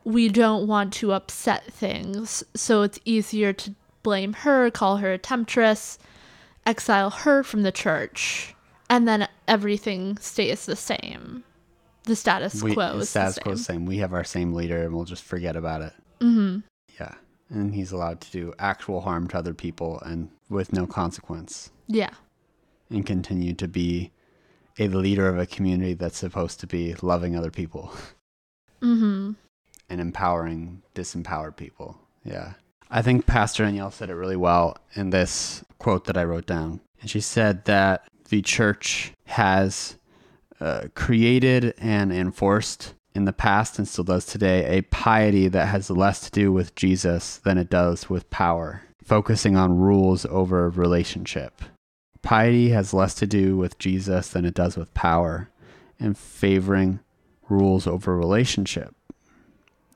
We 0.03 0.29
don't 0.29 0.67
want 0.67 0.93
to 0.93 1.13
upset 1.13 1.65
things. 1.71 2.43
So 2.55 2.83
it's 2.83 2.99
easier 3.05 3.53
to 3.53 3.75
blame 4.05 4.33
her, 4.33 4.69
call 4.69 4.97
her 4.97 5.13
a 5.13 5.17
temptress, 5.17 5.97
exile 6.65 7.09
her 7.09 7.41
from 7.43 7.63
the 7.63 7.71
church, 7.71 8.53
and 8.88 9.07
then 9.07 9.27
everything 9.47 10.15
stays 10.19 10.67
the 10.67 10.75
same. 10.75 11.43
The 12.03 12.15
status 12.15 12.62
We, 12.62 12.75
quo 12.75 13.00
is 13.00 13.09
status 13.09 13.35
the 13.35 13.41
quo 13.41 13.50
same. 13.51 13.53
is 13.55 13.59
the 13.62 13.74
same. 13.74 13.85
We 13.88 13.97
have 13.97 14.13
our 14.13 14.24
same 14.24 14.53
leader, 14.53 14.83
and 14.83 14.93
we'll 14.93 15.05
just 15.05 15.24
forget 15.24 15.55
about 15.55 15.81
it. 15.81 15.93
hmm 16.21 16.59
Yeah, 17.00 17.15
and 17.50 17.74
he's 17.74 17.91
allowed 17.91 18.21
to 18.21 18.31
do 18.31 18.53
actual 18.59 19.01
harm 19.01 19.27
to 19.29 19.38
other 19.39 19.55
people 19.55 20.00
and 20.01 20.29
with 20.50 20.71
no 20.71 20.85
consequence. 20.85 21.71
Yeah. 21.88 22.12
and 22.91 23.03
continue 23.05 23.53
to 23.55 23.67
be 23.67 24.12
a 24.77 24.88
leader 24.88 25.27
of 25.27 25.39
a 25.39 25.47
community 25.47 25.95
that's 25.95 26.17
supposed 26.19 26.59
to 26.59 26.67
be 26.67 26.93
loving 27.01 27.35
other 27.35 27.50
people 27.51 27.91
Mm-hmm. 28.83 29.31
and 29.89 30.01
empowering 30.01 30.83
disempowered 30.93 31.55
people. 31.55 31.97
Yeah. 32.24 32.53
I 32.89 33.01
think 33.01 33.25
Pastor 33.25 33.63
Danielle 33.63 33.92
said 33.92 34.10
it 34.10 34.15
really 34.15 34.36
well 34.36 34.77
in 34.94 35.10
this 35.10 35.63
quote 35.80 36.06
that 36.06 36.18
I 36.18 36.24
wrote 36.24 36.46
down. 36.46 36.82
And 37.01 37.10
she 37.10 37.20
said 37.20 37.65
that 37.65 38.08
the 38.30 38.42
church 38.42 39.12
has 39.25 39.98
uh, 40.60 40.88
created 40.96 41.74
and 41.77 42.12
enforced 42.12 42.94
in 43.13 43.25
the 43.25 43.34
past 43.34 43.77
and 43.80 43.88
still 43.88 44.04
does 44.04 44.25
today 44.25 44.77
a 44.77 44.84
piety 44.84 45.48
that 45.48 45.68
has 45.68 45.89
less 45.89 46.22
to 46.22 46.32
do 46.32 46.51
with 46.51 46.75
Jesus 46.75 47.38
than 47.38 47.58
it 47.58 47.70
does 47.70 48.10
with 48.10 48.30
power, 48.30 48.82
focusing 49.04 49.56
on 49.56 49.77
rules 49.77 50.25
over 50.25 50.70
relationship. 50.70 51.62
Piety 52.22 52.70
has 52.70 52.94
less 52.94 53.13
to 53.15 53.27
do 53.27 53.56
with 53.56 53.80
Jesus 53.80 54.30
than 54.30 54.46
it 54.46 54.54
does 54.54 54.75
with 54.75 54.94
power 54.94 55.50
and 56.00 56.18
favoring 56.18 57.00
rules 57.50 57.88
over 57.88 58.18
relationship. 58.18 58.96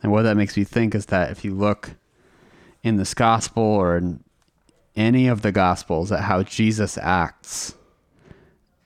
And 0.02 0.12
what 0.12 0.22
that 0.24 0.38
makes 0.38 0.56
me 0.56 0.64
think 0.64 0.96
is 0.96 1.08
that 1.08 1.32
if 1.32 1.44
you 1.44 1.54
look 1.54 1.96
in 2.84 2.98
this 2.98 3.14
gospel 3.14 3.64
or 3.64 3.98
in 3.98 4.24
any 4.96 5.28
of 5.28 5.42
the 5.42 5.52
gospels 5.52 6.12
at 6.12 6.22
how 6.22 6.44
Jesus 6.44 6.98
acts 6.98 7.76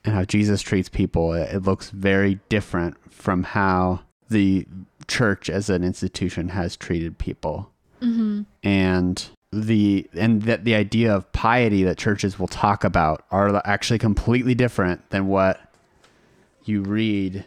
and 0.04 0.14
how 0.14 0.24
Jesus 0.24 0.62
treats 0.62 0.88
people, 0.88 1.32
it, 1.32 1.54
it 1.54 1.62
looks 1.62 1.90
very 1.90 2.40
different 2.48 2.96
from 3.12 3.42
how 3.42 4.00
the 4.28 4.66
church 5.08 5.48
as 5.50 5.70
an 5.70 5.84
institution 5.84 6.50
has 6.50 6.76
treated 6.76 7.18
people. 7.18 7.70
Mm-hmm. 8.00 8.42
And 8.62 9.26
the 9.52 10.08
and 10.14 10.42
that 10.42 10.64
the 10.64 10.74
idea 10.74 11.14
of 11.14 11.30
piety 11.32 11.84
that 11.84 11.96
churches 11.96 12.38
will 12.38 12.48
talk 12.48 12.82
about 12.84 13.24
are 13.30 13.62
actually 13.64 13.98
completely 13.98 14.54
different 14.54 15.08
than 15.10 15.28
what 15.28 15.60
you 16.64 16.82
read 16.82 17.44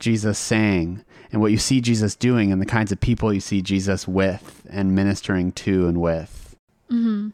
Jesus 0.00 0.38
saying 0.38 1.04
and 1.30 1.40
what 1.40 1.52
you 1.52 1.58
see 1.58 1.80
Jesus 1.80 2.16
doing 2.16 2.50
and 2.50 2.60
the 2.60 2.66
kinds 2.66 2.90
of 2.90 3.00
people 3.00 3.32
you 3.32 3.40
see 3.40 3.62
Jesus 3.62 4.08
with 4.08 4.66
and 4.68 4.94
ministering 4.94 5.52
to 5.52 5.86
and 5.86 6.00
with. 6.00 6.56
Mm-hmm. 6.90 7.28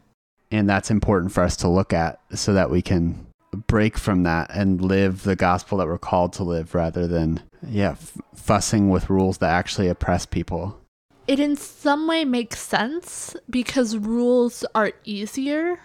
And 0.51 0.69
that's 0.69 0.91
important 0.91 1.31
for 1.31 1.43
us 1.43 1.57
to 1.57 1.67
look 1.67 1.93
at 1.93 2.19
so 2.33 2.53
that 2.53 2.69
we 2.69 2.81
can 2.81 3.25
break 3.67 3.97
from 3.97 4.23
that 4.23 4.49
and 4.53 4.81
live 4.81 5.23
the 5.23 5.35
gospel 5.35 5.77
that 5.79 5.87
we're 5.87 5.97
called 5.97 6.33
to 6.33 6.43
live 6.43 6.75
rather 6.75 7.07
than, 7.07 7.41
yeah, 7.67 7.91
f- 7.91 8.17
fussing 8.35 8.89
with 8.89 9.09
rules 9.09 9.39
that 9.39 9.49
actually 9.49 9.87
oppress 9.87 10.25
people. 10.25 10.79
It 11.27 11.39
in 11.39 11.55
some 11.57 12.07
way 12.07 12.23
makes 12.23 12.59
sense 12.59 13.35
because 13.49 13.97
rules 13.97 14.63
are 14.73 14.93
easier. 15.03 15.79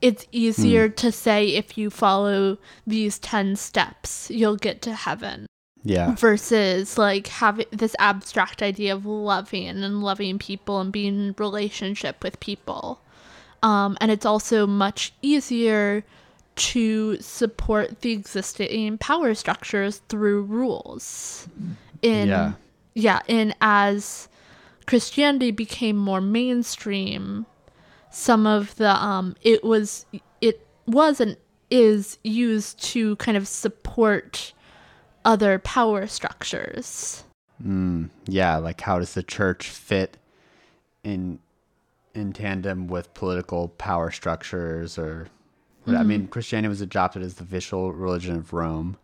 It's 0.00 0.26
easier 0.32 0.88
to 0.88 1.12
say 1.12 1.48
if 1.48 1.76
you 1.76 1.90
follow 1.90 2.56
these 2.86 3.18
10 3.18 3.56
steps, 3.56 4.30
you'll 4.30 4.56
get 4.56 4.80
to 4.82 4.94
heaven. 4.94 5.46
Yeah. 5.88 6.14
Versus 6.16 6.98
like 6.98 7.28
having 7.28 7.64
this 7.70 7.96
abstract 7.98 8.62
idea 8.62 8.94
of 8.94 9.06
loving 9.06 9.82
and 9.82 10.02
loving 10.02 10.38
people 10.38 10.80
and 10.80 10.92
being 10.92 11.18
in 11.18 11.34
relationship 11.38 12.22
with 12.22 12.38
people. 12.40 13.00
Um, 13.62 13.96
and 14.00 14.10
it's 14.10 14.26
also 14.26 14.66
much 14.66 15.14
easier 15.22 16.04
to 16.56 17.16
support 17.20 18.02
the 18.02 18.12
existing 18.12 18.98
power 18.98 19.32
structures 19.34 20.02
through 20.10 20.42
rules. 20.42 21.48
In 22.02 22.28
Yeah. 22.28 22.52
yeah, 22.94 23.20
and 23.26 23.56
as 23.62 24.28
Christianity 24.86 25.52
became 25.52 25.96
more 25.96 26.20
mainstream, 26.20 27.46
some 28.10 28.46
of 28.46 28.76
the 28.76 28.90
um 28.90 29.36
it 29.42 29.64
was 29.64 30.04
it 30.42 30.66
was 30.86 31.20
and 31.20 31.36
is 31.70 32.18
used 32.24 32.82
to 32.82 33.16
kind 33.16 33.36
of 33.36 33.48
support 33.48 34.52
other 35.28 35.58
power 35.58 36.06
structures. 36.06 37.22
Mm, 37.62 38.08
yeah, 38.26 38.56
like 38.56 38.80
how 38.80 38.98
does 38.98 39.12
the 39.12 39.22
church 39.22 39.68
fit 39.68 40.16
in 41.04 41.38
in 42.14 42.32
tandem 42.32 42.88
with 42.88 43.12
political 43.12 43.68
power 43.68 44.10
structures 44.10 44.98
or 44.98 45.28
I 45.86 46.02
mean 46.02 46.28
Christianity 46.28 46.68
was 46.68 46.80
adopted 46.80 47.22
as 47.22 47.34
the 47.34 47.44
official 47.44 47.92
religion 47.92 48.36
of 48.36 48.52
Rome 48.52 48.96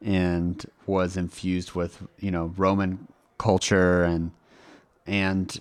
and 0.00 0.64
was 0.86 1.16
infused 1.16 1.72
with, 1.72 2.02
you 2.18 2.30
know, 2.30 2.52
Roman 2.56 3.08
culture 3.38 4.04
and 4.04 4.30
and 5.06 5.60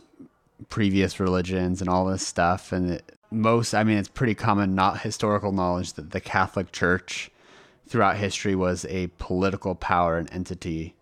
previous 0.69 1.19
religions 1.19 1.81
and 1.81 1.89
all 1.89 2.05
this 2.05 2.25
stuff 2.25 2.71
and 2.71 2.91
it, 2.91 3.17
most 3.31 3.73
I 3.73 3.83
mean 3.83 3.97
it's 3.97 4.07
pretty 4.09 4.35
common 4.35 4.75
not 4.75 5.01
historical 5.01 5.51
knowledge 5.51 5.93
that 5.93 6.11
the 6.11 6.21
Catholic 6.21 6.71
Church 6.71 7.31
throughout 7.87 8.17
history 8.17 8.55
was 8.55 8.85
a 8.85 9.07
political 9.17 9.75
power 9.75 10.17
and 10.17 10.31
entity 10.31 10.95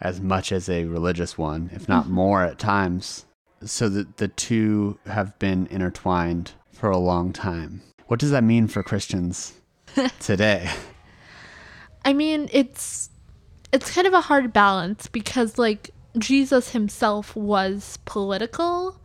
as 0.00 0.20
much 0.20 0.50
as 0.50 0.68
a 0.68 0.84
religious 0.84 1.38
one, 1.38 1.70
if 1.72 1.88
not 1.88 2.04
mm-hmm. 2.04 2.14
more 2.14 2.42
at 2.42 2.58
times. 2.58 3.24
So 3.64 3.88
that 3.88 4.16
the 4.16 4.28
two 4.28 4.98
have 5.06 5.38
been 5.38 5.68
intertwined 5.68 6.52
for 6.72 6.90
a 6.90 6.98
long 6.98 7.32
time. 7.32 7.82
What 8.06 8.18
does 8.18 8.32
that 8.32 8.42
mean 8.42 8.66
for 8.66 8.82
Christians 8.82 9.52
today? 10.20 10.68
I 12.04 12.12
mean, 12.12 12.48
it's 12.52 13.08
it's 13.72 13.94
kind 13.94 14.06
of 14.06 14.12
a 14.12 14.20
hard 14.20 14.52
balance 14.52 15.06
because 15.06 15.58
like 15.58 15.90
Jesus 16.18 16.70
himself 16.72 17.34
was 17.36 17.98
political, 18.04 19.00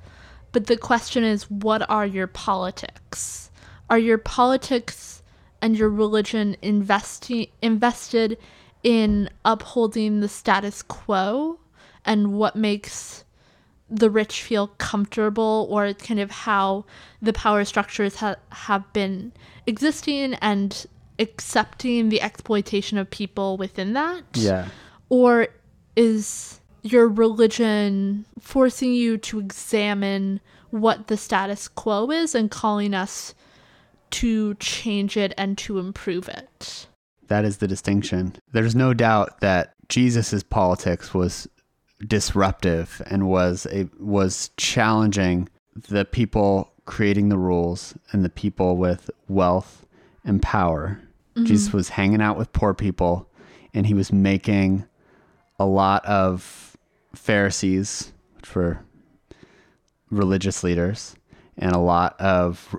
but 0.52 0.66
the 0.66 0.76
question 0.76 1.24
is 1.24 1.50
what 1.52 1.88
are 1.90 2.06
your 2.06 2.28
politics? 2.28 3.52
Are 3.90 4.00
your 4.00 4.18
politics 4.18 5.17
and 5.62 5.78
your 5.78 5.90
religion 5.90 6.56
investing 6.62 7.48
invested 7.62 8.38
in 8.84 9.30
upholding 9.44 10.20
the 10.20 10.30
status 10.30 10.82
quo 10.82 11.60
and 12.06 12.34
what 12.34 12.56
makes 12.56 13.24
the 13.90 14.10
rich 14.10 14.44
feel 14.44 14.68
comfortable 14.78 15.68
or 15.70 15.94
kind 15.94 16.20
of 16.20 16.30
how 16.30 16.86
the 17.22 17.34
power 17.34 17.64
structures 17.64 18.16
ha- 18.16 18.36
have 18.52 18.92
been 18.94 19.32
existing 19.66 20.34
and 20.36 20.86
accepting 21.20 22.10
the 22.10 22.22
exploitation 22.22 22.98
of 22.98 23.10
people 23.10 23.58
within 23.58 23.94
that? 23.94 24.24
Yeah. 24.34 24.68
Or 25.10 25.48
is 25.96 26.60
your 26.84 27.08
religion 27.08 28.26
forcing 28.40 28.94
you 28.94 29.18
to 29.18 29.40
examine 29.40 30.40
what 30.70 31.08
the 31.08 31.18
status 31.18 31.68
quo 31.68 32.12
is 32.12 32.36
and 32.36 32.52
calling 32.52 32.94
us 32.94 33.34
to 34.12 34.56
change 34.56 35.18
it 35.18 35.34
and 35.38 35.58
to 35.60 35.80
improve 35.80 36.28
it? 36.30 36.88
That 37.28 37.46
is 37.46 37.58
the 37.58 37.68
distinction. 37.68 38.36
There's 38.52 38.76
no 38.76 38.94
doubt 38.94 39.42
that 39.42 39.74
Jesus's 39.90 40.44
politics 40.44 41.14
was 41.14 41.48
disruptive 42.06 43.02
and 43.08 43.28
was 43.28 43.66
a 43.72 43.90
was 44.00 44.52
challenging 44.58 45.50
the 45.90 46.06
people 46.06 46.72
creating 46.86 47.30
the 47.30 47.38
rules 47.38 47.96
and 48.12 48.24
the 48.24 48.30
people 48.30 48.78
with 48.78 49.10
wealth 49.28 49.86
and 50.24 50.42
power. 50.42 51.02
Mm-hmm. 51.36 51.46
Jesus 51.46 51.74
was 51.74 51.90
hanging 51.90 52.22
out 52.22 52.38
with 52.38 52.54
poor 52.54 52.74
people 52.74 53.30
and 53.74 53.86
he 53.86 53.94
was 53.94 54.12
making 54.12 54.86
a 55.60 55.66
lot 55.66 56.06
of 56.06 56.78
Pharisees, 57.14 58.14
which 58.36 58.56
were 58.56 58.80
religious 60.10 60.64
leaders, 60.64 61.16
and 61.58 61.74
a 61.74 61.80
lot 61.80 62.20
of 62.20 62.76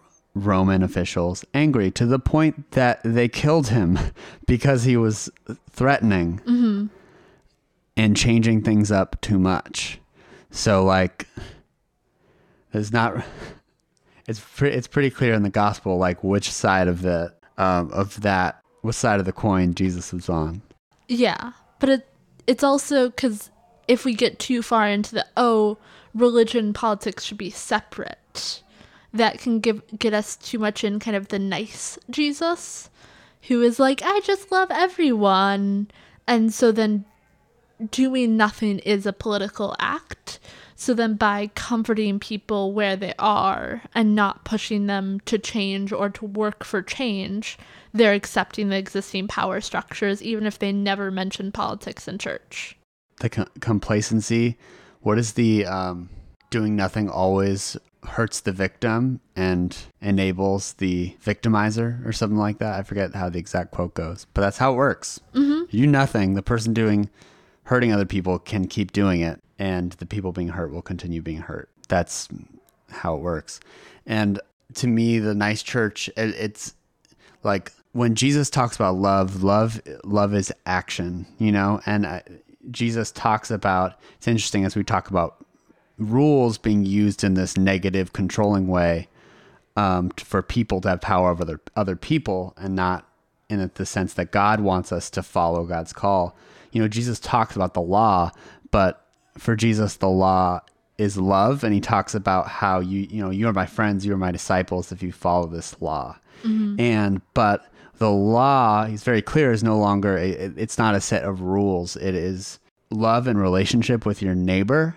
Roman 0.47 0.83
officials 0.83 1.45
angry 1.55 1.91
to 1.93 2.07
the 2.07 2.19
point 2.19 2.73
that 2.73 3.01
they 3.05 3.29
killed 3.29 3.69
him 3.69 3.99
because 4.47 4.85
he 4.85 4.97
was 4.97 5.31
threatening 5.71 6.91
and 7.97 8.17
changing 8.17 8.63
things 8.63 8.91
up 8.91 9.21
too 9.21 9.39
much. 9.39 9.99
So 10.51 10.85
like 10.85 11.27
it's 12.73 12.93
not 12.93 13.25
it's 14.27 14.41
pre- 14.41 14.73
it's 14.73 14.87
pretty 14.87 15.11
clear 15.11 15.35
in 15.35 15.43
the 15.43 15.51
gospel 15.51 15.99
like 15.99 16.23
which 16.23 16.51
side 16.51 16.89
of 16.89 17.03
the 17.03 17.35
um, 17.57 17.91
of 17.93 18.21
that 18.23 18.63
which 18.83 18.97
side 18.97 19.19
of 19.21 19.27
the 19.27 19.33
coin 19.33 19.75
Jesus 19.75 20.13
was 20.13 20.29
on. 20.29 20.63
Yeah, 21.09 21.53
but 21.81 21.89
it 21.89 22.09
it's 22.47 22.63
also 22.63 23.09
because 23.09 23.51
if 23.89 24.05
we 24.05 24.15
get 24.15 24.39
too 24.39 24.63
far 24.63 24.87
into 24.87 25.15
the 25.15 25.27
oh 25.37 25.79
religion 26.15 26.73
politics 26.73 27.25
should 27.25 27.39
be 27.39 27.51
separate, 27.51 28.63
that 29.13 29.39
can 29.39 29.61
give 29.61 29.83
get 29.99 30.15
us 30.15 30.37
too 30.37 30.59
much 30.59 30.85
in 30.85 30.99
kind 30.99 31.17
of 31.17 31.29
the 31.29 31.39
nice 31.39 31.99
Jesus, 32.11 32.91
who 33.43 33.63
is 33.63 33.79
like 33.79 34.03
I 34.05 34.21
just 34.21 34.53
love 34.53 34.71
everyone, 34.71 35.91
and 36.27 36.53
so 36.53 36.73
then 36.73 37.05
doing 37.91 38.37
nothing 38.37 38.81
is 38.81 39.07
a 39.07 39.13
political 39.13 39.75
act. 39.79 40.41
So 40.81 40.95
then, 40.95 41.15
by 41.15 41.51
comforting 41.57 42.21
people 42.21 42.73
where 42.73 42.95
they 42.95 43.13
are 43.19 43.83
and 43.97 44.15
not 44.15 44.45
pushing 44.45 44.87
them 44.87 45.19
to 45.27 45.37
change 45.37 45.93
or 45.93 46.09
to 46.11 46.25
work 46.25 46.63
for 46.63 46.83
change, 46.83 47.59
they're 47.93 48.15
accepting 48.15 48.69
the 48.69 48.77
existing 48.77 49.27
power 49.27 49.61
structures, 49.61 50.23
even 50.23 50.47
if 50.47 50.61
they 50.61 50.71
never 50.71 51.11
mention 51.11 51.51
politics 51.51 52.07
in 52.07 52.19
church. 52.19 52.77
The 53.19 53.29
co- 53.29 53.47
complacency, 53.59 54.57
what 55.01 55.19
is 55.19 55.33
the 55.33 55.67
um, 55.67 56.11
doing 56.51 56.77
nothing 56.77 57.09
always 57.09 57.77
hurts 58.09 58.41
the 58.41 58.53
victim 58.53 59.21
and 59.37 59.77
enables 60.01 60.75
the 60.75 61.17
victimizer 61.25 62.05
or 62.07 62.13
something 62.13 62.39
like 62.39 62.59
that. 62.59 62.79
I 62.79 62.83
forget 62.83 63.15
how 63.15 63.29
the 63.29 63.39
exact 63.39 63.71
quote 63.71 63.95
goes, 63.95 64.27
but 64.35 64.41
that's 64.41 64.59
how 64.59 64.73
it 64.73 64.77
works. 64.77 65.21
Mm-hmm. 65.35 65.65
You 65.71 65.87
do 65.87 65.91
nothing, 65.91 66.35
the 66.35 66.43
person 66.43 66.75
doing 66.75 67.11
hurting 67.65 67.93
other 67.93 68.07
people 68.07 68.39
can 68.39 68.67
keep 68.67 68.93
doing 68.93 69.21
it 69.21 69.43
and 69.59 69.93
the 69.93 70.07
people 70.07 70.33
being 70.33 70.49
hurt 70.49 70.73
will 70.73 70.83
continue 70.83 71.21
being 71.23 71.41
hurt. 71.41 71.69
That's 71.89 72.29
how 72.91 73.15
it 73.15 73.21
works. 73.21 73.61
And 74.07 74.41
to 74.75 74.87
me, 74.87 75.19
the 75.19 75.35
nice 75.35 75.63
church, 75.63 76.09
it, 76.17 76.35
it's 76.35 76.75
like 77.43 77.73
when 77.93 78.15
Jesus 78.15 78.51
talks 78.51 78.77
about 78.77 78.97
love, 78.97 79.43
love, 79.43 79.81
love 80.05 80.35
is 80.35 80.53
action, 80.67 81.27
you 81.39 81.53
know, 81.53 81.81
and 81.87 82.07
I, 82.07 82.23
Jesus 82.71 83.11
talks 83.13 83.51
about, 83.51 83.99
it's 84.17 84.29
interesting 84.29 84.65
as 84.65 84.77
we 84.77 84.85
talk 84.85 85.11
about 85.11 85.45
rules 85.99 86.59
being 86.59 86.85
used 86.85 87.25
in 87.25 87.35
this 87.35 87.57
negative 87.57 88.13
controlling 88.13 88.69
way 88.69 89.09
um, 89.77 90.11
for 90.11 90.43
people 90.43 90.81
to 90.81 90.89
have 90.89 91.01
power 91.01 91.31
over 91.31 91.43
other, 91.43 91.61
other 91.77 91.97
people 91.97 92.55
and 92.57 92.75
not 92.75 93.07
in 93.49 93.71
the 93.75 93.87
sense 93.87 94.15
that 94.15 94.31
God 94.31 94.61
wants 94.61 94.93
us 94.93 95.11
to 95.11 95.23
follow 95.23 95.65
God's 95.65 95.93
call. 95.93 96.37
You 96.73 96.83
know, 96.83 96.89
Jesus 96.89 97.19
talks 97.19 97.57
about 97.57 97.75
the 97.75 97.81
law, 97.81 98.31
but 98.71 99.07
for 99.39 99.57
Jesus, 99.57 99.97
the 99.97 100.09
law 100.09 100.61
is 100.99 101.17
love, 101.17 101.65
and 101.65 101.73
he 101.73 101.81
talks 101.81 102.15
about 102.15 102.49
how 102.49 102.81
you, 102.81 103.07
you 103.09 103.23
know, 103.23 103.31
you 103.31 103.49
are 103.49 103.53
my 103.53 103.67
friends, 103.67 104.05
you 104.05 104.13
are 104.13 104.19
my 104.19 104.33
disciples 104.33 104.93
if 104.93 105.03
you 105.03 105.13
follow 105.13 105.47
this 105.47 105.81
law. 105.81 106.19
And 106.81 107.23
but 107.35 107.65
the 107.99 108.11
law, 108.11 108.85
he's 108.85 109.05
very 109.05 109.23
clear, 109.23 109.53
is 109.53 109.65
no 109.65 109.79
longer 109.79 110.17
a, 110.19 110.29
it's 110.29 110.77
not 110.77 110.95
a 110.95 111.01
set 111.01 111.25
of 111.25 111.41
rules. 111.41 111.97
It 111.97 112.15
is 112.15 112.59
love 112.91 113.27
and 113.27 113.41
relationship 113.41 114.05
with 114.05 114.23
your 114.23 114.35
neighbor 114.35 114.97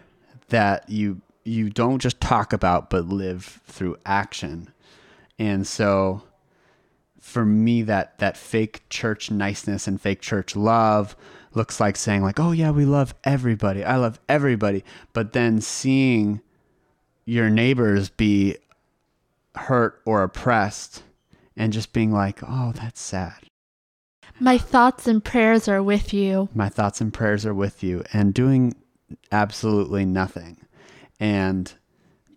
that 0.51 0.87
you 0.89 1.21
you 1.43 1.69
don't 1.69 1.99
just 1.99 2.21
talk 2.21 2.53
about 2.53 2.89
but 2.89 3.07
live 3.07 3.59
through 3.65 3.97
action. 4.05 4.69
And 5.39 5.65
so 5.65 6.21
for 7.19 7.45
me 7.45 7.81
that 7.83 8.17
that 8.19 8.37
fake 8.37 8.81
church 8.89 9.29
niceness 9.31 9.87
and 9.87 9.99
fake 10.01 10.21
church 10.21 10.55
love 10.55 11.15
looks 11.53 11.79
like 11.79 11.95
saying 11.95 12.21
like 12.23 12.39
oh 12.39 12.51
yeah 12.51 12.71
we 12.71 12.83
love 12.83 13.13
everybody 13.23 13.83
i 13.83 13.95
love 13.95 14.19
everybody 14.27 14.83
but 15.13 15.31
then 15.33 15.61
seeing 15.61 16.41
your 17.25 17.47
neighbors 17.49 18.09
be 18.09 18.57
hurt 19.55 20.01
or 20.03 20.23
oppressed 20.23 21.03
and 21.55 21.71
just 21.71 21.93
being 21.93 22.11
like 22.11 22.39
oh 22.47 22.71
that's 22.75 22.99
sad 22.99 23.35
My 24.39 24.57
thoughts 24.57 25.05
and 25.07 25.23
prayers 25.23 25.67
are 25.67 25.83
with 25.83 26.13
you. 26.15 26.49
my 26.55 26.69
thoughts 26.69 26.99
and 27.01 27.13
prayers 27.13 27.45
are 27.45 27.53
with 27.53 27.83
you 27.83 28.03
and 28.13 28.33
doing 28.33 28.73
absolutely 29.32 30.06
nothing. 30.06 30.58
And 31.19 31.71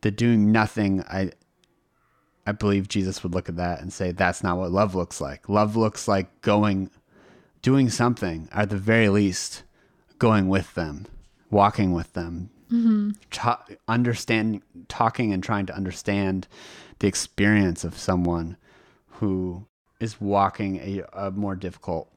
the 0.05 0.11
doing 0.11 0.53
nothing 0.53 1.03
i 1.09 1.31
i 2.47 2.53
believe 2.53 2.87
jesus 2.89 3.23
would 3.23 3.33
look 3.35 3.49
at 3.49 3.57
that 3.57 3.81
and 3.81 3.91
say 3.91 4.13
that's 4.13 4.43
not 4.43 4.59
what 4.59 4.71
love 4.71 4.95
looks 4.95 5.21
like. 5.21 5.49
Love 5.49 5.77
looks 5.77 6.07
like 6.07 6.43
going 6.43 6.91
doing 7.63 7.89
something 7.89 8.49
at 8.53 8.69
the 8.69 8.77
very 8.77 9.09
least 9.09 9.65
going 10.19 10.49
with 10.49 10.75
them 10.75 11.07
walking 11.51 11.93
with 11.93 12.13
them 12.13 12.51
mm-hmm. 12.71 13.11
ta- 13.31 13.65
understand 13.89 14.61
talking 14.89 15.33
and 15.33 15.43
trying 15.43 15.65
to 15.65 15.75
understand 15.75 16.47
the 16.99 17.07
experience 17.07 17.83
of 17.83 17.97
someone 17.97 18.59
who 19.09 19.67
is 20.01 20.21
walking 20.21 20.77
a, 20.77 21.03
a 21.15 21.31
more 21.31 21.57
difficult 21.57 22.11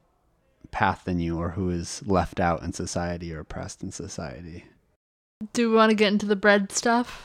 path 0.70 1.02
than 1.04 1.18
you 1.20 1.38
or 1.38 1.50
who 1.50 1.70
is 1.70 2.02
left 2.06 2.40
out 2.40 2.62
in 2.62 2.72
society 2.72 3.32
or 3.34 3.40
oppressed 3.40 3.82
in 3.82 3.90
society. 3.92 4.64
Do 5.52 5.70
we 5.70 5.76
want 5.76 5.90
to 5.90 5.96
get 5.96 6.12
into 6.12 6.26
the 6.26 6.36
bread 6.36 6.72
stuff? 6.72 7.24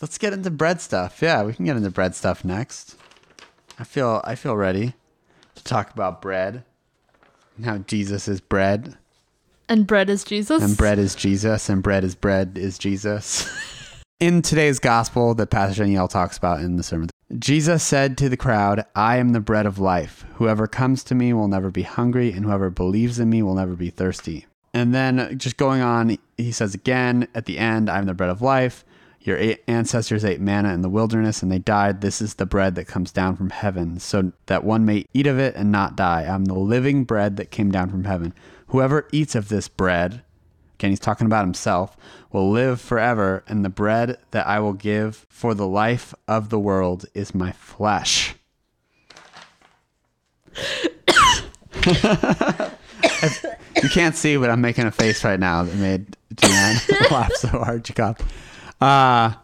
Let's 0.00 0.18
get 0.18 0.32
into 0.32 0.50
bread 0.50 0.80
stuff. 0.80 1.20
Yeah, 1.22 1.42
we 1.44 1.52
can 1.54 1.64
get 1.64 1.76
into 1.76 1.90
bread 1.90 2.14
stuff 2.14 2.44
next. 2.44 2.96
I 3.78 3.84
feel 3.84 4.20
I 4.24 4.34
feel 4.34 4.56
ready 4.56 4.94
to 5.54 5.64
talk 5.64 5.92
about 5.92 6.22
bread 6.22 6.64
and 7.56 7.64
how 7.66 7.78
Jesus 7.78 8.26
is 8.28 8.40
bread 8.40 8.96
And 9.68 9.86
bread 9.86 10.10
is 10.10 10.24
Jesus. 10.24 10.62
and 10.62 10.76
bread 10.76 10.98
is 10.98 11.14
Jesus 11.14 11.68
and 11.68 11.82
bread 11.82 12.02
is 12.04 12.14
bread 12.14 12.58
is 12.58 12.78
Jesus. 12.78 13.48
in 14.20 14.42
today's 14.42 14.78
gospel 14.78 15.34
that 15.34 15.50
Pastor 15.50 15.82
Danielle 15.84 16.08
talks 16.08 16.36
about 16.38 16.60
in 16.60 16.76
the 16.76 16.82
sermon, 16.82 17.08
Jesus 17.38 17.82
said 17.82 18.16
to 18.18 18.28
the 18.28 18.36
crowd, 18.36 18.84
I 18.94 19.16
am 19.16 19.30
the 19.30 19.40
bread 19.40 19.66
of 19.66 19.78
life. 19.78 20.24
Whoever 20.34 20.66
comes 20.66 21.02
to 21.04 21.14
me 21.14 21.32
will 21.32 21.48
never 21.48 21.70
be 21.70 21.82
hungry, 21.82 22.30
and 22.32 22.44
whoever 22.44 22.70
believes 22.70 23.18
in 23.18 23.28
me 23.28 23.42
will 23.42 23.54
never 23.54 23.74
be 23.74 23.90
thirsty. 23.90 24.46
And 24.72 24.94
then 24.94 25.38
just 25.38 25.56
going 25.56 25.80
on, 25.80 26.18
he 26.36 26.52
says 26.52 26.74
again 26.74 27.28
at 27.34 27.46
the 27.46 27.58
end, 27.58 27.90
I'm 27.90 28.06
the 28.06 28.14
bread 28.14 28.30
of 28.30 28.42
life. 28.42 28.84
Your 29.20 29.56
ancestors 29.66 30.24
ate 30.24 30.40
manna 30.40 30.74
in 30.74 30.82
the 30.82 30.88
wilderness 30.90 31.42
and 31.42 31.50
they 31.50 31.58
died. 31.58 32.02
This 32.02 32.20
is 32.20 32.34
the 32.34 32.44
bread 32.44 32.74
that 32.74 32.86
comes 32.86 33.10
down 33.10 33.36
from 33.36 33.50
heaven, 33.50 33.98
so 33.98 34.32
that 34.46 34.64
one 34.64 34.84
may 34.84 35.06
eat 35.14 35.26
of 35.26 35.38
it 35.38 35.56
and 35.56 35.72
not 35.72 35.96
die. 35.96 36.22
I'm 36.22 36.44
the 36.44 36.54
living 36.54 37.04
bread 37.04 37.36
that 37.38 37.50
came 37.50 37.70
down 37.70 37.88
from 37.88 38.04
heaven. 38.04 38.34
Whoever 38.68 39.08
eats 39.12 39.34
of 39.34 39.48
this 39.48 39.66
bread, 39.66 40.22
again, 40.74 40.90
he's 40.90 41.00
talking 41.00 41.26
about 41.26 41.44
himself, 41.44 41.96
will 42.32 42.50
live 42.50 42.80
forever, 42.80 43.42
and 43.46 43.64
the 43.64 43.68
bread 43.68 44.18
that 44.32 44.46
I 44.46 44.60
will 44.60 44.72
give 44.72 45.26
for 45.28 45.54
the 45.54 45.66
life 45.66 46.14
of 46.28 46.48
the 46.50 46.58
world 46.58 47.06
is 47.14 47.34
my 47.34 47.52
flesh. 47.52 48.34
you 53.82 53.88
can't 53.90 54.14
see, 54.16 54.36
but 54.36 54.50
I'm 54.50 54.60
making 54.60 54.84
a 54.86 54.90
face 54.90 55.24
right 55.24 55.38
now 55.40 55.62
that 55.64 55.74
made 55.76 56.16
Jan 56.36 56.76
laugh 57.10 57.32
so 57.34 57.48
hard, 57.48 57.84
Jacob. 57.84 58.20
Uh, 58.80 59.34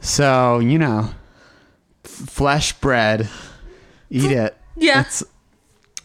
so, 0.00 0.58
you 0.58 0.78
know, 0.78 1.10
f- 2.04 2.10
flesh 2.10 2.72
bread, 2.74 3.28
eat 4.10 4.30
it. 4.30 4.56
Yeah. 4.76 5.00
It's, 5.02 5.22
it's 5.22 5.30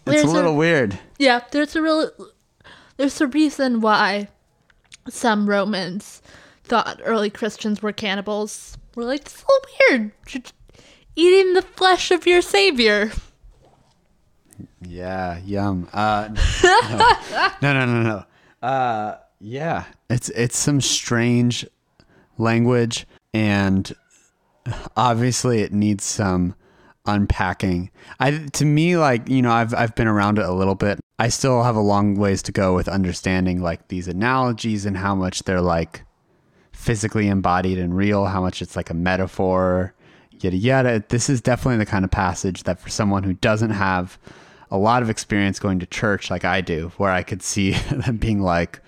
There's 0.05 0.23
a 0.23 0.27
a- 0.27 0.29
little 0.29 0.55
weird. 0.55 0.97
Yeah, 1.17 1.41
there's 1.51 1.75
a 1.75 1.81
real 1.81 2.09
there's 2.97 3.19
a 3.19 3.27
reason 3.27 3.81
why 3.81 4.29
some 5.07 5.49
Romans 5.49 6.21
thought 6.63 7.01
early 7.03 7.29
Christians 7.29 7.81
were 7.81 7.91
cannibals. 7.93 8.77
We're 8.95 9.05
like, 9.05 9.21
it's 9.21 9.43
a 9.43 9.45
little 9.47 10.11
weird. 10.31 10.51
Eating 11.15 11.53
the 11.53 11.61
flesh 11.61 12.11
of 12.11 12.25
your 12.25 12.41
savior. 12.41 13.11
Yeah, 14.81 15.39
yum. 15.39 15.89
Uh, 15.91 16.29
no, 16.63 17.73
no, 17.73 17.73
no, 17.73 17.85
no, 17.85 18.01
no. 18.03 18.67
Uh, 18.67 19.17
yeah, 19.39 19.85
it's 20.09 20.29
it's 20.29 20.57
some 20.57 20.81
strange 20.81 21.65
language, 22.37 23.05
and 23.33 23.93
obviously 24.95 25.61
it 25.61 25.73
needs 25.73 26.03
some 26.03 26.55
unpacking. 27.05 27.89
I 28.19 28.31
to 28.53 28.65
me, 28.65 28.97
like 28.97 29.27
you 29.29 29.41
know, 29.41 29.51
I've 29.51 29.73
I've 29.73 29.95
been 29.95 30.07
around 30.07 30.39
it 30.39 30.45
a 30.45 30.53
little 30.53 30.75
bit. 30.75 30.99
I 31.19 31.27
still 31.27 31.63
have 31.63 31.75
a 31.75 31.81
long 31.81 32.15
ways 32.15 32.41
to 32.43 32.53
go 32.53 32.73
with 32.73 32.87
understanding 32.87 33.61
like 33.61 33.89
these 33.89 34.07
analogies 34.07 34.85
and 34.85 34.95
how 34.95 35.13
much 35.15 35.43
they're 35.43 35.59
like 35.59 36.03
physically 36.71 37.27
embodied 37.27 37.77
and 37.77 37.95
real, 37.95 38.25
how 38.25 38.39
much 38.39 38.61
it's 38.61 38.77
like 38.77 38.89
a 38.89 38.93
metaphor, 38.93 39.93
yada 40.39 40.55
yada. 40.55 41.03
This 41.09 41.29
is 41.29 41.41
definitely 41.41 41.77
the 41.77 41.85
kind 41.85 42.05
of 42.05 42.11
passage 42.11 42.63
that 42.63 42.79
for 42.79 42.87
someone 42.87 43.23
who 43.23 43.33
doesn't 43.33 43.71
have 43.71 44.17
a 44.71 44.77
lot 44.77 45.03
of 45.03 45.09
experience 45.09 45.59
going 45.59 45.79
to 45.79 45.85
church 45.85 46.31
like 46.31 46.45
I 46.45 46.61
do, 46.61 46.93
where 46.95 47.11
I 47.11 47.23
could 47.23 47.43
see 47.43 47.71
them 47.91 48.15
being 48.15 48.41
like, 48.41 48.81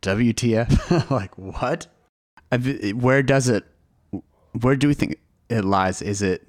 WTF? 0.00 1.10
like, 1.10 1.36
what? 1.36 1.88
Where 2.94 3.22
does 3.22 3.50
it, 3.50 3.64
where 4.58 4.76
do 4.76 4.88
we 4.88 4.94
think 4.94 5.18
it 5.50 5.64
lies? 5.66 6.00
Is 6.00 6.22
it, 6.22 6.48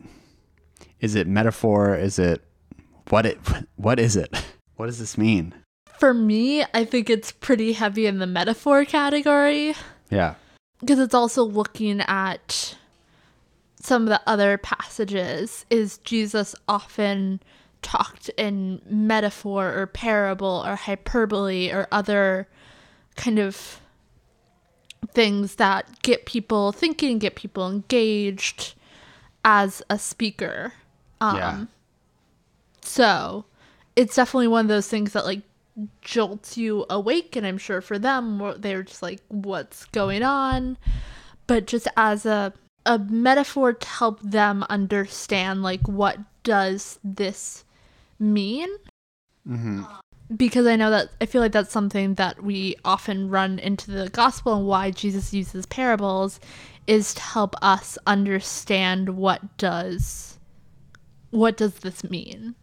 is 1.02 1.16
it 1.16 1.28
metaphor? 1.28 1.96
Is 1.96 2.18
it, 2.18 2.42
what 3.10 3.26
it, 3.26 3.40
what 3.76 4.00
is 4.00 4.16
it? 4.16 4.34
What 4.76 4.88
does 4.88 5.00
this 5.00 5.18
mean? 5.18 5.54
For 6.00 6.14
me, 6.14 6.64
I 6.74 6.86
think 6.86 7.10
it's 7.10 7.32
pretty 7.32 7.74
heavy 7.74 8.06
in 8.08 8.18
the 8.20 8.28
metaphor 8.28 8.86
category 8.86 9.76
Yeah. 10.10 10.36
because 10.80 10.98
it's 11.00 11.14
also 11.14 11.44
looking 11.44 12.02
at 12.02 12.76
some 13.80 14.04
of 14.04 14.10
the 14.10 14.22
other 14.26 14.58
passages. 14.58 15.66
Is 15.70 16.00
Jesus 16.00 16.56
often 16.68 17.40
talked 17.82 18.30
in 18.30 18.82
metaphor 18.86 19.74
or 19.78 19.88
parable 19.88 20.64
or 20.66 20.76
hyperbole 20.76 21.72
or 21.72 21.88
other 21.92 22.48
kind 23.16 23.40
of 23.40 23.80
things 25.14 25.56
that 25.56 26.02
get 26.04 26.26
people 26.26 26.72
thinking, 26.72 27.18
get 27.20 27.36
people 27.36 27.68
engaged 27.70 28.76
as 29.44 29.82
a 29.90 29.98
speaker. 29.98 30.74
Um, 31.20 31.36
yeah. 31.38 31.66
So 32.82 33.46
it's 33.96 34.16
definitely 34.16 34.48
one 34.48 34.66
of 34.66 34.70
those 34.70 34.88
things 34.88 35.14
that 35.14 35.26
like 35.26 35.42
jolts 36.02 36.58
you 36.58 36.86
awake. 36.90 37.36
And 37.36 37.46
I'm 37.46 37.58
sure 37.58 37.82
for 37.82 38.00
them, 38.00 38.56
they're 38.58 38.84
just 38.84 39.02
like, 39.02 39.22
what's 39.28 39.86
going 39.86 40.24
on? 40.24 40.78
But 41.48 41.68
just 41.68 41.88
as 41.98 42.26
a, 42.26 42.54
a 42.86 43.00
metaphor 43.00 43.74
to 43.74 43.88
help 43.88 44.22
them 44.22 44.64
understand, 44.70 45.64
like, 45.64 45.88
what 45.88 46.18
does 46.44 47.00
this 47.04 47.64
mean? 48.20 48.70
Mm-hmm. 49.48 49.82
because 50.36 50.68
I 50.68 50.76
know 50.76 50.92
that 50.92 51.10
I 51.20 51.26
feel 51.26 51.42
like 51.42 51.52
that's 51.52 51.72
something 51.72 52.14
that 52.14 52.44
we 52.44 52.76
often 52.86 53.28
run 53.28 53.58
into 53.58 53.90
the 53.90 54.08
gospel 54.10 54.54
and 54.54 54.68
why 54.68 54.92
Jesus 54.92 55.34
uses 55.34 55.66
parables 55.66 56.40
is 56.86 57.16
to 57.16 57.22
help 57.22 57.56
us 57.64 57.98
understand 58.06 59.10
what 59.18 59.58
does 59.58 60.38
what 61.32 61.58
does 61.58 61.74
this 61.80 62.04
mean? 62.04 62.54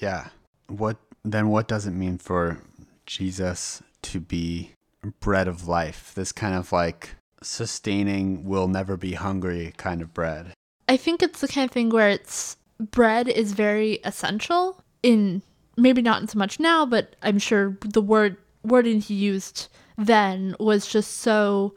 Yeah. 0.00 0.28
What, 0.68 0.96
then 1.24 1.48
what 1.48 1.68
does 1.68 1.86
it 1.86 1.92
mean 1.92 2.18
for 2.18 2.62
Jesus 3.06 3.82
to 4.02 4.20
be 4.20 4.72
bread 5.20 5.48
of 5.48 5.68
life? 5.68 6.12
This 6.14 6.32
kind 6.32 6.54
of 6.54 6.72
like 6.72 7.14
sustaining, 7.42 8.44
will 8.44 8.68
never 8.68 8.96
be 8.96 9.14
hungry 9.14 9.72
kind 9.76 10.02
of 10.02 10.12
bread. 10.12 10.52
I 10.88 10.96
think 10.96 11.22
it's 11.22 11.40
the 11.40 11.48
kind 11.48 11.68
of 11.68 11.72
thing 11.72 11.90
where 11.90 12.10
it's 12.10 12.56
bread 12.78 13.28
is 13.28 13.52
very 13.52 14.00
essential 14.04 14.82
in 15.02 15.42
maybe 15.76 16.02
not 16.02 16.28
so 16.30 16.38
much 16.38 16.60
now, 16.60 16.84
but 16.84 17.16
I'm 17.22 17.38
sure 17.38 17.76
the 17.84 18.02
word 18.02 18.36
wording 18.62 19.00
he 19.00 19.14
used 19.14 19.68
then 19.96 20.54
was 20.58 20.86
just 20.86 21.18
so 21.18 21.74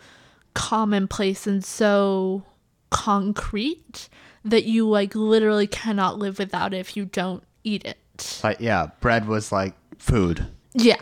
commonplace 0.54 1.48
and 1.48 1.64
so 1.64 2.44
concrete 2.90 4.10
that 4.46 4.66
you 4.66 4.88
like 4.88 5.16
literally 5.16 5.68
cannot 5.68 6.20
live 6.20 6.40
without 6.40 6.74
it 6.74 6.78
if 6.78 6.98
you 6.98 7.06
don't 7.06 7.44
eat 7.64 7.86
it. 7.86 7.98
Like, 8.44 8.60
yeah, 8.60 8.88
bread 9.00 9.28
was 9.28 9.52
like 9.52 9.74
food. 10.00 10.46
Yeah. 10.74 10.98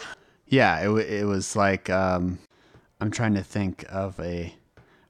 Yeah, 0.47 0.79
it, 0.89 0.89
it 1.09 1.25
was 1.25 1.55
like, 1.55 1.89
um, 1.89 2.39
I'm 2.99 3.11
trying 3.11 3.33
to 3.35 3.43
think 3.43 3.85
of 3.89 4.19
a, 4.19 4.53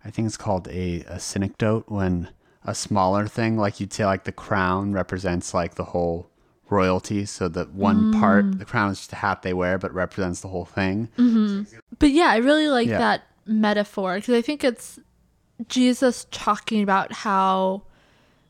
I 0.06 0.12
think 0.12 0.28
it's 0.28 0.38
called 0.38 0.68
a, 0.68 1.02
a 1.08 1.20
synecdoche 1.20 1.86
when 1.88 2.30
a 2.64 2.76
smaller 2.76 3.28
thing, 3.28 3.58
like 3.58 3.80
you'd 3.80 3.92
say, 3.94 4.06
like 4.06 4.24
the 4.26 4.32
crown 4.32 4.94
represents 4.94 5.54
like 5.54 5.76
the 5.76 5.86
whole 5.86 6.30
royalty. 6.70 7.26
So 7.26 7.48
that 7.50 7.74
one 7.74 8.14
part, 8.14 8.60
the 8.60 8.66
crown 8.66 8.92
is 8.92 9.00
just 9.00 9.14
a 9.14 9.18
hat 9.18 9.42
they 9.42 9.54
wear, 9.54 9.78
but 9.78 9.94
represents 9.94 10.42
the 10.42 10.48
whole 10.48 10.66
thing. 10.66 11.10
But 12.00 12.12
yeah, 12.12 12.28
I 12.28 12.38
really 12.38 12.68
like 12.68 12.88
Yeah. 12.88 13.00
that 13.00 13.24
metaphor 13.46 14.16
because 14.16 14.36
I 14.36 14.42
think 14.42 14.64
it's 14.64 15.00
Jesus 15.68 16.28
talking 16.32 16.82
about 16.84 17.12
how 17.12 17.82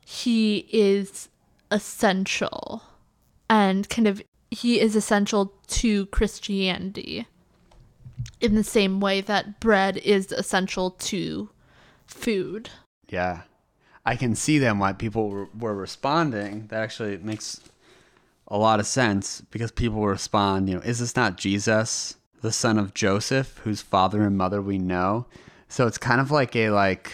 he 0.06 0.68
is 0.72 1.30
essential 1.72 2.84
and 3.52 3.90
kind 3.90 4.08
of 4.08 4.24
he 4.50 4.80
is 4.80 4.96
essential 4.96 5.54
to 5.68 6.06
Christianity 6.08 7.28
in 8.40 8.56
the 8.56 8.64
same 8.64 9.00
way 9.02 9.20
that 9.22 9.60
bread 9.60 9.98
is 9.98 10.32
essential 10.32 10.92
to 10.92 11.50
food. 12.08 12.70
Yeah. 13.10 13.42
I 14.06 14.16
can 14.16 14.36
see 14.36 14.58
them 14.58 14.80
why 14.80 14.94
people 14.94 15.30
were, 15.30 15.50
were 15.58 15.76
responding. 15.76 16.68
That 16.68 16.82
actually 16.82 17.18
makes 17.18 17.60
a 18.48 18.58
lot 18.58 18.80
of 18.80 18.88
sense 18.88 19.42
because 19.52 19.72
people 19.72 20.06
respond, 20.08 20.70
you 20.70 20.76
know, 20.76 20.82
is 20.82 21.00
this 21.00 21.16
not 21.16 21.38
Jesus, 21.38 22.16
the 22.42 22.52
son 22.54 22.78
of 22.78 22.94
Joseph, 22.94 23.60
whose 23.64 23.82
father 23.82 24.24
and 24.24 24.38
mother 24.38 24.62
we 24.62 24.78
know? 24.78 25.28
So 25.68 25.88
it's 25.88 25.98
kind 25.98 26.22
of 26.22 26.32
like 26.32 26.56
a 26.56 26.70
like 26.70 27.12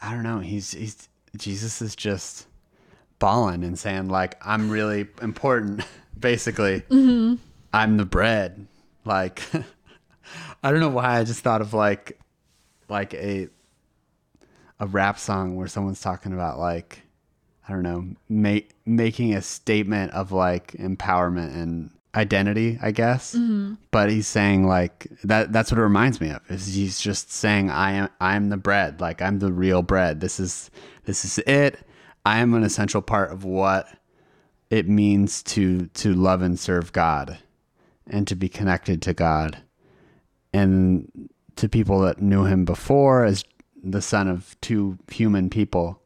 I 0.00 0.12
don't 0.12 0.22
know, 0.22 0.38
he's 0.38 0.72
he's 0.72 1.08
Jesus 1.36 1.82
is 1.82 1.96
just 1.96 2.46
balling 3.20 3.62
and 3.62 3.78
saying 3.78 4.08
like 4.08 4.36
I'm 4.44 4.68
really 4.68 5.06
important 5.22 5.84
basically. 6.18 6.82
I'm 7.72 7.96
the 7.96 8.04
bread. 8.04 8.66
Like 9.04 9.42
I 10.62 10.70
don't 10.72 10.80
know 10.80 10.88
why 10.88 11.20
I 11.20 11.24
just 11.24 11.40
thought 11.40 11.60
of 11.60 11.72
like 11.72 12.18
like 12.88 13.14
a 13.14 13.48
a 14.80 14.86
rap 14.86 15.18
song 15.18 15.54
where 15.56 15.68
someone's 15.68 16.00
talking 16.00 16.32
about 16.32 16.58
like 16.58 17.02
I 17.70 17.72
don't 17.72 17.82
know, 17.84 18.04
make, 18.28 18.72
making 18.84 19.34
a 19.34 19.42
statement 19.42 20.12
of 20.12 20.32
like 20.32 20.72
empowerment 20.72 21.54
and 21.54 21.90
identity, 22.16 22.78
I 22.82 22.90
guess. 22.90 23.32
But 23.92 24.10
he's 24.10 24.26
saying 24.26 24.66
like 24.66 25.06
that. 25.22 25.52
That's 25.52 25.70
what 25.70 25.78
it 25.78 25.82
reminds 25.82 26.20
me 26.20 26.30
of. 26.30 26.40
Is 26.50 26.74
he's 26.74 27.00
just 27.00 27.30
saying 27.30 27.70
I 27.70 27.92
am 27.92 28.08
I'm 28.20 28.48
the 28.48 28.56
bread. 28.56 29.00
Like 29.00 29.22
I'm 29.22 29.38
the 29.38 29.52
real 29.52 29.82
bread. 29.82 30.20
This 30.20 30.40
is 30.40 30.70
this 31.04 31.24
is 31.24 31.38
it. 31.46 31.78
I 32.24 32.40
am 32.40 32.54
an 32.54 32.62
essential 32.62 33.02
part 33.02 33.32
of 33.32 33.44
what 33.44 33.88
it 34.70 34.88
means 34.88 35.42
to 35.42 35.86
to 35.86 36.14
love 36.14 36.42
and 36.42 36.58
serve 36.58 36.92
God, 36.92 37.38
and 38.06 38.26
to 38.28 38.36
be 38.36 38.48
connected 38.48 39.02
to 39.02 39.14
God, 39.14 39.62
and 40.52 41.10
to 41.56 41.68
people 41.68 42.00
that 42.00 42.22
knew 42.22 42.44
him 42.44 42.64
before 42.64 43.24
as 43.24 43.44
the 43.82 44.02
son 44.02 44.28
of 44.28 44.56
two 44.60 44.98
human 45.10 45.50
people. 45.50 46.00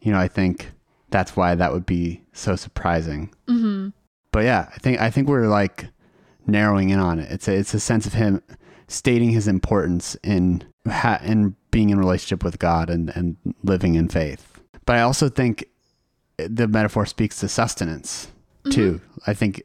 You 0.00 0.12
know, 0.12 0.18
I 0.18 0.28
think 0.28 0.72
that's 1.10 1.36
why 1.36 1.54
that 1.54 1.72
would 1.72 1.86
be 1.86 2.22
so 2.32 2.56
surprising 2.56 3.30
mm-hmm. 3.46 3.88
but 4.32 4.44
yeah, 4.44 4.70
I 4.74 4.78
think 4.78 5.00
I 5.00 5.10
think 5.10 5.28
we're 5.28 5.48
like 5.48 5.88
narrowing 6.46 6.90
in 6.90 6.98
on 6.98 7.18
it. 7.18 7.30
It's 7.30 7.48
a 7.48 7.54
it's 7.54 7.74
a 7.74 7.80
sense 7.80 8.06
of 8.06 8.14
him 8.14 8.42
stating 8.88 9.30
his 9.30 9.46
importance 9.48 10.16
in 10.22 10.64
ha- 10.88 11.20
in 11.22 11.56
being 11.70 11.90
in 11.90 11.98
relationship 11.98 12.42
with 12.42 12.58
God 12.58 12.90
and 12.90 13.10
and 13.14 13.36
living 13.62 13.94
in 13.94 14.08
faith. 14.08 14.49
But 14.90 14.96
I 14.96 15.02
also 15.02 15.28
think 15.28 15.66
the 16.36 16.66
metaphor 16.66 17.06
speaks 17.06 17.38
to 17.38 17.48
sustenance 17.48 18.26
mm-hmm. 18.64 18.72
too. 18.72 19.00
I 19.24 19.34
think 19.34 19.62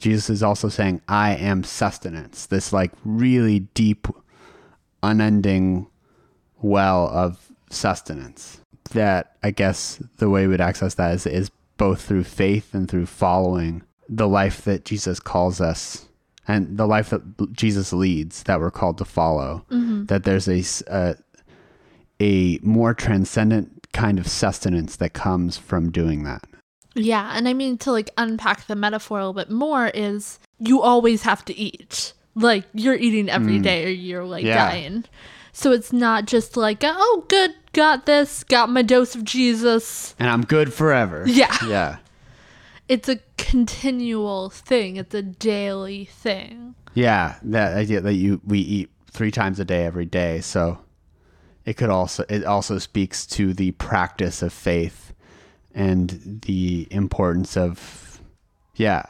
Jesus 0.00 0.28
is 0.28 0.42
also 0.42 0.68
saying, 0.68 1.02
"I 1.06 1.36
am 1.36 1.62
sustenance." 1.62 2.46
This 2.46 2.72
like 2.72 2.90
really 3.04 3.60
deep, 3.60 4.08
unending 5.04 5.86
well 6.62 7.06
of 7.10 7.52
sustenance. 7.70 8.60
That 8.90 9.36
I 9.40 9.52
guess 9.52 10.02
the 10.16 10.28
way 10.28 10.48
we'd 10.48 10.60
access 10.60 10.94
that 10.94 11.14
is 11.14 11.28
is 11.28 11.48
both 11.76 12.02
through 12.02 12.24
faith 12.24 12.74
and 12.74 12.90
through 12.90 13.06
following 13.06 13.84
the 14.08 14.26
life 14.26 14.62
that 14.64 14.84
Jesus 14.84 15.20
calls 15.20 15.60
us 15.60 16.08
and 16.48 16.76
the 16.76 16.88
life 16.88 17.10
that 17.10 17.52
Jesus 17.52 17.92
leads 17.92 18.42
that 18.42 18.58
we're 18.58 18.72
called 18.72 18.98
to 18.98 19.04
follow. 19.04 19.64
Mm-hmm. 19.70 20.06
That 20.06 20.24
there's 20.24 20.48
a 20.88 21.16
a 22.20 22.58
more 22.62 22.94
transcendent 22.94 23.75
kind 23.96 24.18
of 24.18 24.28
sustenance 24.28 24.96
that 24.96 25.14
comes 25.14 25.56
from 25.56 25.90
doing 25.90 26.24
that. 26.24 26.44
Yeah, 26.94 27.32
and 27.34 27.48
I 27.48 27.54
mean 27.54 27.78
to 27.78 27.92
like 27.92 28.10
unpack 28.18 28.66
the 28.66 28.76
metaphor 28.76 29.18
a 29.18 29.26
little 29.26 29.32
bit 29.32 29.50
more 29.50 29.88
is 29.88 30.38
you 30.58 30.82
always 30.82 31.22
have 31.22 31.44
to 31.46 31.56
eat. 31.56 32.12
Like 32.34 32.64
you're 32.74 32.94
eating 32.94 33.30
every 33.30 33.58
mm. 33.58 33.62
day 33.62 33.86
or 33.86 33.88
you're 33.88 34.24
like 34.24 34.44
Yeah. 34.44 34.70
dying. 34.70 35.04
So 35.52 35.72
it's 35.72 35.92
not 35.92 36.26
just 36.26 36.56
like, 36.56 36.80
oh 36.82 37.24
good, 37.28 37.54
got 37.72 38.04
this, 38.04 38.44
got 38.44 38.68
my 38.68 38.82
dose 38.82 39.14
of 39.14 39.24
Jesus. 39.24 40.14
And 40.18 40.28
I'm 40.28 40.42
good 40.42 40.72
forever. 40.72 41.24
Yeah. 41.26 41.56
Yeah. 41.66 41.96
It's 42.88 43.08
a 43.08 43.18
continual 43.38 44.50
thing. 44.50 44.96
It's 44.96 45.14
a 45.14 45.22
daily 45.22 46.04
thing. 46.04 46.74
Yeah, 46.94 47.36
that 47.42 47.76
idea 47.76 48.00
that 48.00 48.14
you 48.14 48.40
we 48.46 48.58
eat 48.60 48.90
three 49.10 49.30
times 49.30 49.58
a 49.58 49.64
day 49.64 49.84
every 49.86 50.06
day. 50.06 50.40
So 50.40 50.78
it 51.66 51.76
could 51.76 51.90
also 51.90 52.24
it 52.28 52.44
also 52.44 52.78
speaks 52.78 53.26
to 53.26 53.52
the 53.52 53.72
practice 53.72 54.40
of 54.40 54.52
faith 54.52 55.12
and 55.74 56.40
the 56.46 56.86
importance 56.90 57.56
of 57.56 58.20
yeah 58.76 59.04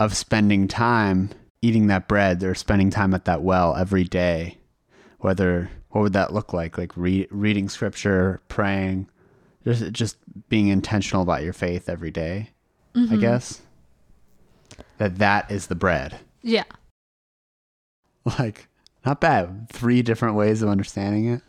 of 0.00 0.16
spending 0.16 0.66
time 0.66 1.30
eating 1.62 1.86
that 1.86 2.08
bread 2.08 2.42
or 2.42 2.54
spending 2.54 2.90
time 2.90 3.14
at 3.14 3.26
that 3.26 3.42
well 3.42 3.76
every 3.76 4.04
day. 4.04 4.58
Whether 5.18 5.70
what 5.90 6.00
would 6.00 6.12
that 6.14 6.32
look 6.32 6.52
like? 6.52 6.76
Like 6.76 6.92
re- 6.96 7.28
reading 7.30 7.68
scripture, 7.68 8.40
praying, 8.48 9.08
just 9.64 9.92
just 9.92 10.16
being 10.48 10.68
intentional 10.68 11.22
about 11.22 11.42
your 11.42 11.52
faith 11.52 11.88
every 11.88 12.10
day, 12.10 12.50
I 12.94 12.98
mm-hmm. 12.98 13.20
guess. 13.20 13.60
That 14.98 15.18
that 15.18 15.50
is 15.50 15.66
the 15.66 15.74
bread. 15.74 16.18
Yeah. 16.42 16.64
like 18.38 18.68
not 19.04 19.20
bad 19.20 19.68
three 19.70 20.00
different 20.00 20.34
ways 20.34 20.62
of 20.62 20.70
understanding 20.70 21.26
it 21.28 21.42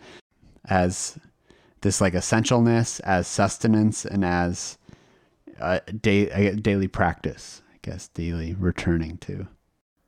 as 0.70 1.18
this 1.82 2.02
like 2.02 2.14
essentialness 2.14 3.00
as 3.02 3.28
sustenance 3.28 4.06
and 4.06 4.26
as 4.26 4.78
uh, 5.60 5.80
a, 5.88 5.94
day, 5.94 6.56
daily 6.56 6.88
practice 6.88 7.62
i 7.74 7.78
guess 7.82 8.08
daily 8.10 8.54
returning 8.54 9.18
to. 9.18 9.48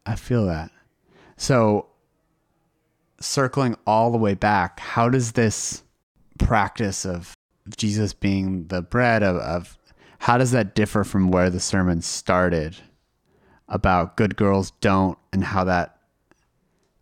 I 0.06 0.15
feel 0.15 0.46
that. 0.46 0.72
So 1.36 1.88
circling 3.20 3.76
all 3.86 4.12
the 4.12 4.17
way 4.17 4.34
back 4.34 4.80
how 4.80 5.10
does 5.10 5.32
this 5.32 5.84
practice 6.38 7.06
of 7.06 7.34
jesus 7.76 8.13
being 8.13 8.67
the 8.67 8.82
bread 8.82 9.24
of, 9.24 9.38
of 9.38 9.78
how 10.20 10.38
does 10.38 10.52
that 10.52 10.76
differ 10.76 11.04
from 11.04 11.30
where 11.32 11.50
the 11.50 11.60
sermon 11.60 12.02
started 12.02 12.76
about 13.67 14.17
good 14.17 14.36
girls 14.36 14.72
don't 14.82 15.17
and 15.34 15.43
how 15.43 15.63
that 15.63 15.98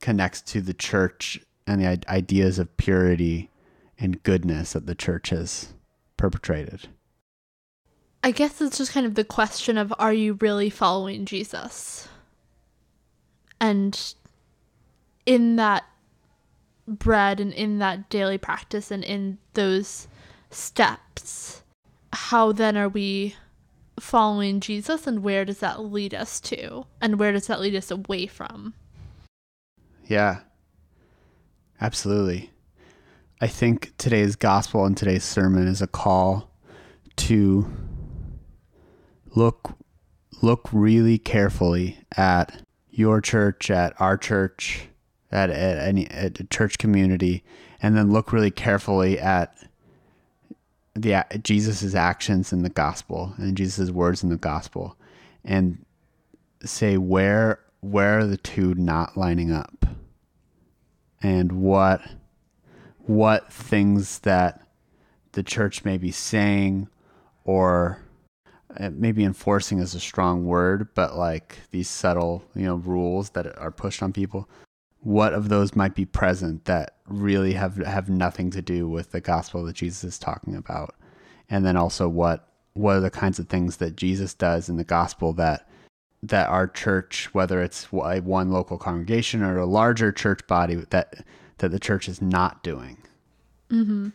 connects 0.02 0.42
to 0.42 0.62
the 0.62 0.74
church 0.74 1.40
and 1.68 1.82
the 1.82 2.00
ideas 2.10 2.60
of 2.60 2.76
purity 2.78 3.50
and 3.98 4.22
goodness 4.24 4.74
that 4.74 4.86
the 4.86 4.96
church 4.96 5.30
has 5.30 5.74
perpetrated. 6.18 6.88
I 8.24 8.32
guess 8.32 8.60
it's 8.60 8.78
just 8.78 8.92
kind 8.92 9.06
of 9.06 9.16
the 9.16 9.24
question 9.24 9.78
of 9.78 9.94
are 10.00 10.14
you 10.14 10.34
really 10.42 10.70
following 10.70 11.26
Jesus? 11.26 12.08
And 13.60 14.16
in 15.26 15.56
that 15.56 15.86
bread 16.88 17.40
and 17.40 17.54
in 17.54 17.80
that 17.80 18.10
daily 18.10 18.38
practice 18.38 18.92
and 18.92 19.04
in 19.04 19.38
those 19.54 20.08
steps, 20.50 21.64
how 22.14 22.52
then 22.52 22.78
are 22.78 22.90
we 22.90 23.36
following 24.00 24.60
Jesus 24.60 25.08
and 25.08 25.24
where 25.24 25.46
does 25.46 25.60
that 25.60 25.82
lead 25.82 26.14
us 26.14 26.40
to? 26.42 26.86
And 27.02 27.20
where 27.20 27.32
does 27.32 27.48
that 27.48 27.62
lead 27.62 27.76
us 27.76 27.92
away 27.92 28.28
from? 28.28 28.74
Yeah. 30.08 30.42
Absolutely. 31.82 32.52
I 33.42 33.48
think 33.48 33.94
today's 33.98 34.36
gospel 34.36 34.86
and 34.86 34.96
today's 34.96 35.24
sermon 35.24 35.68
is 35.68 35.82
a 35.82 35.88
call 35.88 36.50
to 37.18 37.72
look 39.36 39.76
look 40.42 40.70
really 40.72 41.18
carefully 41.18 41.98
at 42.16 42.62
your 42.92 43.20
church, 43.20 43.70
at 43.70 44.00
our 44.00 44.18
church, 44.18 44.88
at, 45.32 45.50
at 45.50 45.78
any 45.78 46.08
at 46.08 46.40
a 46.40 46.46
church 46.46 46.78
community, 46.78 47.44
and 47.82 47.96
then 47.98 48.12
look 48.12 48.32
really 48.32 48.52
carefully 48.52 49.20
at 49.20 49.56
the 50.94 51.26
Jesus's 51.44 51.94
actions 51.94 52.54
in 52.54 52.64
the 52.64 52.70
gospel 52.70 53.34
and 53.38 53.58
Jesus's 53.58 53.92
words 53.92 54.24
in 54.24 54.30
the 54.30 54.38
gospel, 54.38 54.96
and 55.44 55.86
say 56.64 56.98
where 56.98 57.60
where 57.82 58.20
are 58.20 58.26
the 58.26 58.38
two 58.38 58.74
not 58.76 59.18
lining 59.18 59.52
up, 59.52 59.86
and 61.22 61.52
what 61.52 62.02
what 63.06 63.52
things 63.52 64.20
that 64.20 64.62
the 65.34 65.44
church 65.44 65.86
may 65.86 65.98
be 65.98 66.12
saying 66.12 66.88
or 67.44 68.00
uh, 68.78 68.90
maybe 68.94 69.24
enforcing 69.24 69.80
is 69.80 69.94
a 69.94 70.00
strong 70.00 70.46
word, 70.46 70.88
but 70.96 71.16
like 71.16 71.60
these 71.72 71.90
subtle, 71.90 72.44
you 72.56 72.66
know, 72.66 72.76
rules 72.76 73.30
that 73.32 73.58
are 73.58 73.72
pushed 73.72 74.02
on 74.02 74.12
people. 74.12 74.50
What 75.02 75.34
of 75.34 75.50
those 75.50 75.76
might 75.76 75.94
be 75.94 76.06
present 76.06 76.66
that 76.66 76.96
really 77.08 77.54
have 77.54 77.78
have 77.78 78.10
nothing 78.10 78.50
to 78.52 78.62
do 78.62 78.90
with 78.90 79.12
the 79.12 79.22
gospel 79.22 79.64
that 79.66 79.76
Jesus 79.76 80.04
is 80.04 80.20
talking 80.20 80.56
about? 80.56 80.96
And 81.50 81.66
then 81.66 81.78
also 81.78 82.10
what 82.10 82.50
what 82.74 82.98
are 82.98 83.02
the 83.02 83.12
kinds 83.12 83.40
of 83.40 83.48
things 83.48 83.78
that 83.78 83.96
Jesus 83.96 84.34
does 84.34 84.68
in 84.68 84.78
the 84.78 84.84
gospel 84.84 85.32
that 85.34 85.70
that 86.30 86.50
our 86.50 86.68
church, 86.68 87.30
whether 87.34 87.62
it's 87.62 87.92
one 87.92 88.52
local 88.52 88.78
congregation 88.78 89.42
or 89.44 89.58
a 89.58 89.66
larger 89.66 90.12
church 90.12 90.46
body, 90.48 90.76
that 90.76 91.26
that 91.60 91.70
the 91.72 91.80
church 91.80 92.08
is 92.10 92.22
not 92.22 92.64
doing. 92.64 92.98
Mm-hmm. 93.70 94.10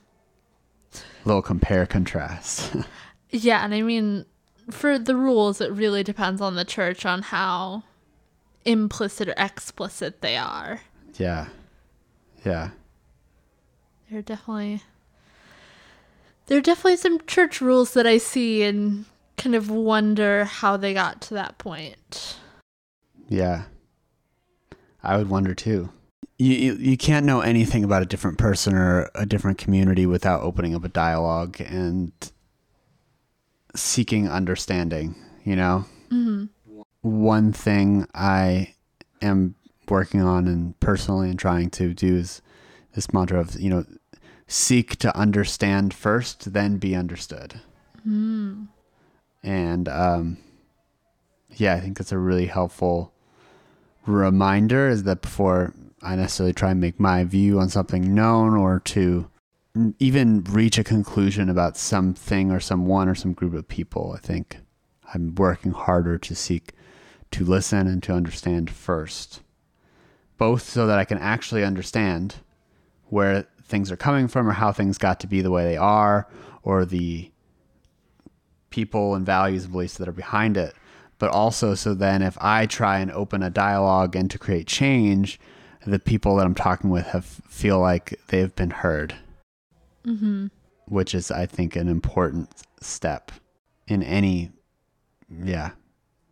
Little 1.24 1.42
compare 1.42 1.86
contrast. 1.86 2.74
Yeah, 3.32 3.64
and 3.64 3.72
I 3.72 3.82
mean, 3.82 4.26
for 4.72 4.98
the 4.98 5.14
rules, 5.14 5.60
it 5.60 5.70
really 5.70 6.02
depends 6.02 6.40
on 6.40 6.56
the 6.56 6.64
church 6.64 7.06
on 7.06 7.22
how 7.22 7.84
implicit 8.64 9.28
or 9.28 9.34
explicit 9.36 10.20
they 10.20 10.36
are. 10.36 10.80
yeah, 11.16 11.46
yeah, 12.44 12.70
There 14.08 14.18
are 14.18 14.22
definitely 14.22 14.82
there 16.48 16.58
are 16.58 16.60
definitely 16.60 16.96
some 16.96 17.20
church 17.28 17.60
rules 17.60 17.94
that 17.94 18.04
I 18.04 18.18
see 18.18 18.64
and 18.64 19.04
kind 19.42 19.54
of 19.54 19.70
wonder 19.70 20.44
how 20.44 20.76
they 20.76 20.94
got 20.94 21.20
to 21.22 21.34
that 21.34 21.58
point. 21.58 22.36
yeah. 23.28 23.64
I 25.02 25.16
would 25.16 25.30
wonder 25.30 25.54
too. 25.54 25.88
You, 26.36 26.54
you 26.54 26.74
you 26.74 26.96
can't 26.98 27.24
know 27.24 27.40
anything 27.40 27.84
about 27.84 28.02
a 28.02 28.06
different 28.06 28.36
person 28.36 28.74
or 28.74 29.10
a 29.14 29.24
different 29.24 29.56
community 29.56 30.04
without 30.04 30.42
opening 30.42 30.74
up 30.74 30.84
a 30.84 30.88
dialogue 30.88 31.58
and 31.60 32.12
seeking 33.74 34.28
understanding. 34.28 35.14
You 35.44 35.56
know. 35.56 35.84
Mm-hmm. 36.10 36.80
one 37.02 37.52
thing 37.52 38.04
I 38.12 38.74
am 39.22 39.54
working 39.88 40.20
on 40.20 40.48
and 40.48 40.78
personally 40.80 41.30
and 41.30 41.38
trying 41.38 41.70
to 41.70 41.94
do 41.94 42.16
is 42.16 42.42
this 42.94 43.12
mantra 43.12 43.38
of, 43.38 43.60
you 43.60 43.70
know, 43.70 43.84
seek 44.48 44.96
to 44.96 45.16
understand 45.16 45.94
first, 45.94 46.52
then 46.52 46.78
be 46.78 46.96
understood. 46.96 47.60
Mm. 48.06 48.66
And 49.42 49.88
um, 49.88 50.38
yeah, 51.56 51.74
I 51.74 51.80
think 51.80 51.98
that's 51.98 52.12
a 52.12 52.18
really 52.18 52.46
helpful 52.46 53.12
reminder 54.06 54.88
is 54.88 55.04
that 55.04 55.22
before 55.22 55.74
I 56.02 56.16
necessarily 56.16 56.52
try 56.52 56.70
and 56.70 56.80
make 56.80 56.98
my 56.98 57.24
view 57.24 57.60
on 57.60 57.68
something 57.68 58.14
known 58.14 58.56
or 58.56 58.80
to 58.80 59.28
even 59.98 60.42
reach 60.44 60.78
a 60.78 60.84
conclusion 60.84 61.48
about 61.48 61.76
something 61.76 62.50
or 62.50 62.60
someone 62.60 63.08
or 63.08 63.14
some 63.14 63.32
group 63.32 63.54
of 63.54 63.68
people, 63.68 64.14
I 64.16 64.20
think 64.20 64.58
I'm 65.14 65.34
working 65.34 65.72
harder 65.72 66.18
to 66.18 66.34
seek 66.34 66.72
to 67.32 67.44
listen 67.44 67.86
and 67.86 68.02
to 68.02 68.12
understand 68.12 68.70
first. 68.70 69.40
Both 70.38 70.62
so 70.62 70.86
that 70.86 70.98
I 70.98 71.04
can 71.04 71.18
actually 71.18 71.64
understand 71.64 72.36
where 73.08 73.46
things 73.62 73.90
are 73.92 73.96
coming 73.96 74.26
from 74.26 74.48
or 74.48 74.52
how 74.52 74.72
things 74.72 74.98
got 74.98 75.20
to 75.20 75.26
be 75.26 75.42
the 75.42 75.50
way 75.50 75.64
they 75.64 75.76
are 75.76 76.26
or 76.62 76.84
the 76.84 77.29
people 78.70 79.14
and 79.14 79.26
values 79.26 79.64
and 79.64 79.72
beliefs 79.72 79.96
that 79.98 80.08
are 80.08 80.12
behind 80.12 80.56
it. 80.56 80.74
But 81.18 81.30
also 81.30 81.74
so 81.74 81.94
then 81.94 82.22
if 82.22 82.38
I 82.40 82.66
try 82.66 82.98
and 82.98 83.10
open 83.10 83.42
a 83.42 83.50
dialogue 83.50 84.16
and 84.16 84.30
to 84.30 84.38
create 84.38 84.66
change, 84.66 85.38
the 85.86 85.98
people 85.98 86.36
that 86.36 86.46
I'm 86.46 86.54
talking 86.54 86.90
with 86.90 87.06
have 87.08 87.24
feel 87.24 87.78
like 87.78 88.18
they've 88.28 88.54
been 88.54 88.70
heard. 88.70 89.14
Mm-hmm. 90.06 90.46
Which 90.86 91.14
is 91.14 91.30
I 91.30 91.46
think 91.46 91.76
an 91.76 91.88
important 91.88 92.48
step 92.80 93.32
in 93.86 94.02
any 94.02 94.50
yeah, 95.44 95.72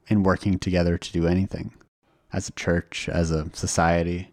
in 0.09 0.23
working 0.23 0.59
together 0.59 0.99
to 0.99 1.13
do 1.13 1.27
anything 1.27 1.73
as 2.33 2.49
a 2.49 2.53
church, 2.53 3.09
as 3.09 3.31
a 3.31 3.51
society. 3.53 4.33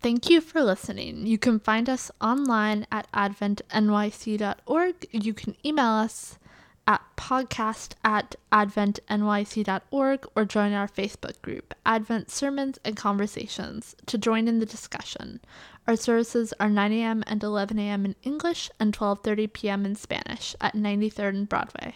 Thank 0.00 0.28
you 0.28 0.40
for 0.40 0.62
listening. 0.62 1.26
You 1.26 1.38
can 1.38 1.60
find 1.60 1.88
us 1.88 2.10
online 2.20 2.86
at 2.90 3.10
adventnyc.org. 3.12 5.06
You 5.12 5.32
can 5.34 5.54
email 5.64 5.86
us 5.86 6.38
at 6.86 7.02
podcast 7.16 7.92
at 8.04 8.34
adventnyc.org 8.50 10.26
or 10.34 10.44
join 10.44 10.72
our 10.72 10.88
Facebook 10.88 11.40
group, 11.42 11.74
Advent 11.86 12.30
Sermons 12.30 12.78
and 12.84 12.96
Conversations, 12.96 13.94
to 14.06 14.18
join 14.18 14.48
in 14.48 14.58
the 14.58 14.66
discussion. 14.66 15.40
Our 15.86 15.96
services 15.96 16.52
are 16.60 16.68
9 16.68 16.92
a.m. 16.92 17.24
and 17.26 17.42
11 17.42 17.78
a.m. 17.78 18.04
in 18.04 18.16
English 18.22 18.70
and 18.78 18.96
12:30 18.96 19.52
p.m. 19.52 19.84
in 19.84 19.94
Spanish 19.94 20.54
at 20.60 20.74
93rd 20.74 21.28
and 21.30 21.48
Broadway. 21.48 21.94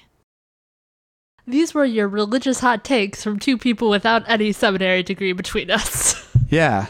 These 1.46 1.74
were 1.74 1.84
your 1.84 2.08
religious 2.08 2.58
hot 2.60 2.82
takes 2.82 3.22
from 3.22 3.38
two 3.38 3.56
people 3.56 3.88
without 3.88 4.28
any 4.28 4.50
seminary 4.50 5.02
degree 5.04 5.32
between 5.32 5.70
us. 5.70 6.22
Yeah. 6.48 6.86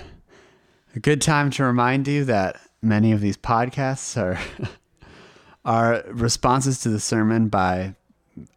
A 0.94 1.00
good 1.00 1.22
time 1.22 1.50
to 1.52 1.64
remind 1.64 2.06
you 2.06 2.26
that 2.26 2.60
many 2.82 3.12
of 3.12 3.22
these 3.22 3.38
podcasts 3.38 4.18
are 4.20 4.38
are 5.66 6.04
responses 6.08 6.80
to 6.80 6.88
the 6.88 7.00
sermon 7.00 7.48
by 7.48 7.94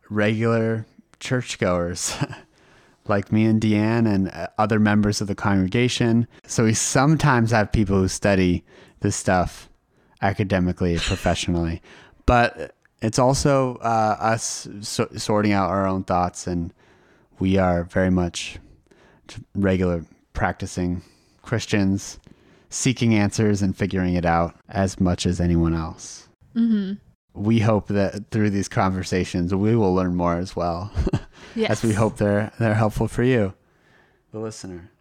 regular 0.09 0.85
churchgoers 1.19 2.15
like 3.07 3.31
me 3.31 3.45
and 3.45 3.59
Deanne 3.59 4.07
and 4.07 4.29
uh, 4.29 4.47
other 4.59 4.79
members 4.79 5.19
of 5.19 5.27
the 5.27 5.35
congregation. 5.35 6.27
So 6.45 6.65
we 6.65 6.73
sometimes 6.75 7.51
have 7.51 7.71
people 7.71 7.97
who 7.97 8.07
study 8.07 8.63
this 8.99 9.15
stuff 9.15 9.67
academically, 10.21 10.97
professionally, 10.97 11.81
but 12.27 12.75
it's 13.01 13.17
also 13.17 13.77
uh, 13.77 14.17
us 14.19 14.67
so- 14.81 15.09
sorting 15.15 15.51
out 15.51 15.69
our 15.69 15.87
own 15.87 16.03
thoughts, 16.03 16.45
and 16.45 16.71
we 17.39 17.57
are 17.57 17.85
very 17.85 18.11
much 18.11 18.59
regular 19.55 20.05
practicing 20.33 21.01
Christians 21.41 22.19
seeking 22.69 23.15
answers 23.15 23.63
and 23.63 23.75
figuring 23.75 24.13
it 24.13 24.25
out 24.25 24.55
as 24.69 24.99
much 24.99 25.25
as 25.25 25.41
anyone 25.41 25.73
else. 25.73 26.28
Mm-hmm. 26.59 26.93
We 27.33 27.59
hope 27.59 27.87
that 27.87 28.31
through 28.31 28.49
these 28.49 28.67
conversations, 28.67 29.53
we 29.55 29.75
will 29.75 29.93
learn 29.95 30.15
more 30.15 30.37
as 30.37 30.55
well. 30.55 30.91
Yes. 31.55 31.71
as 31.71 31.83
we 31.83 31.93
hope 31.93 32.17
they're 32.17 32.51
they're 32.59 32.75
helpful 32.75 33.07
for 33.07 33.23
you, 33.23 33.53
the 34.31 34.39
listener. 34.39 34.91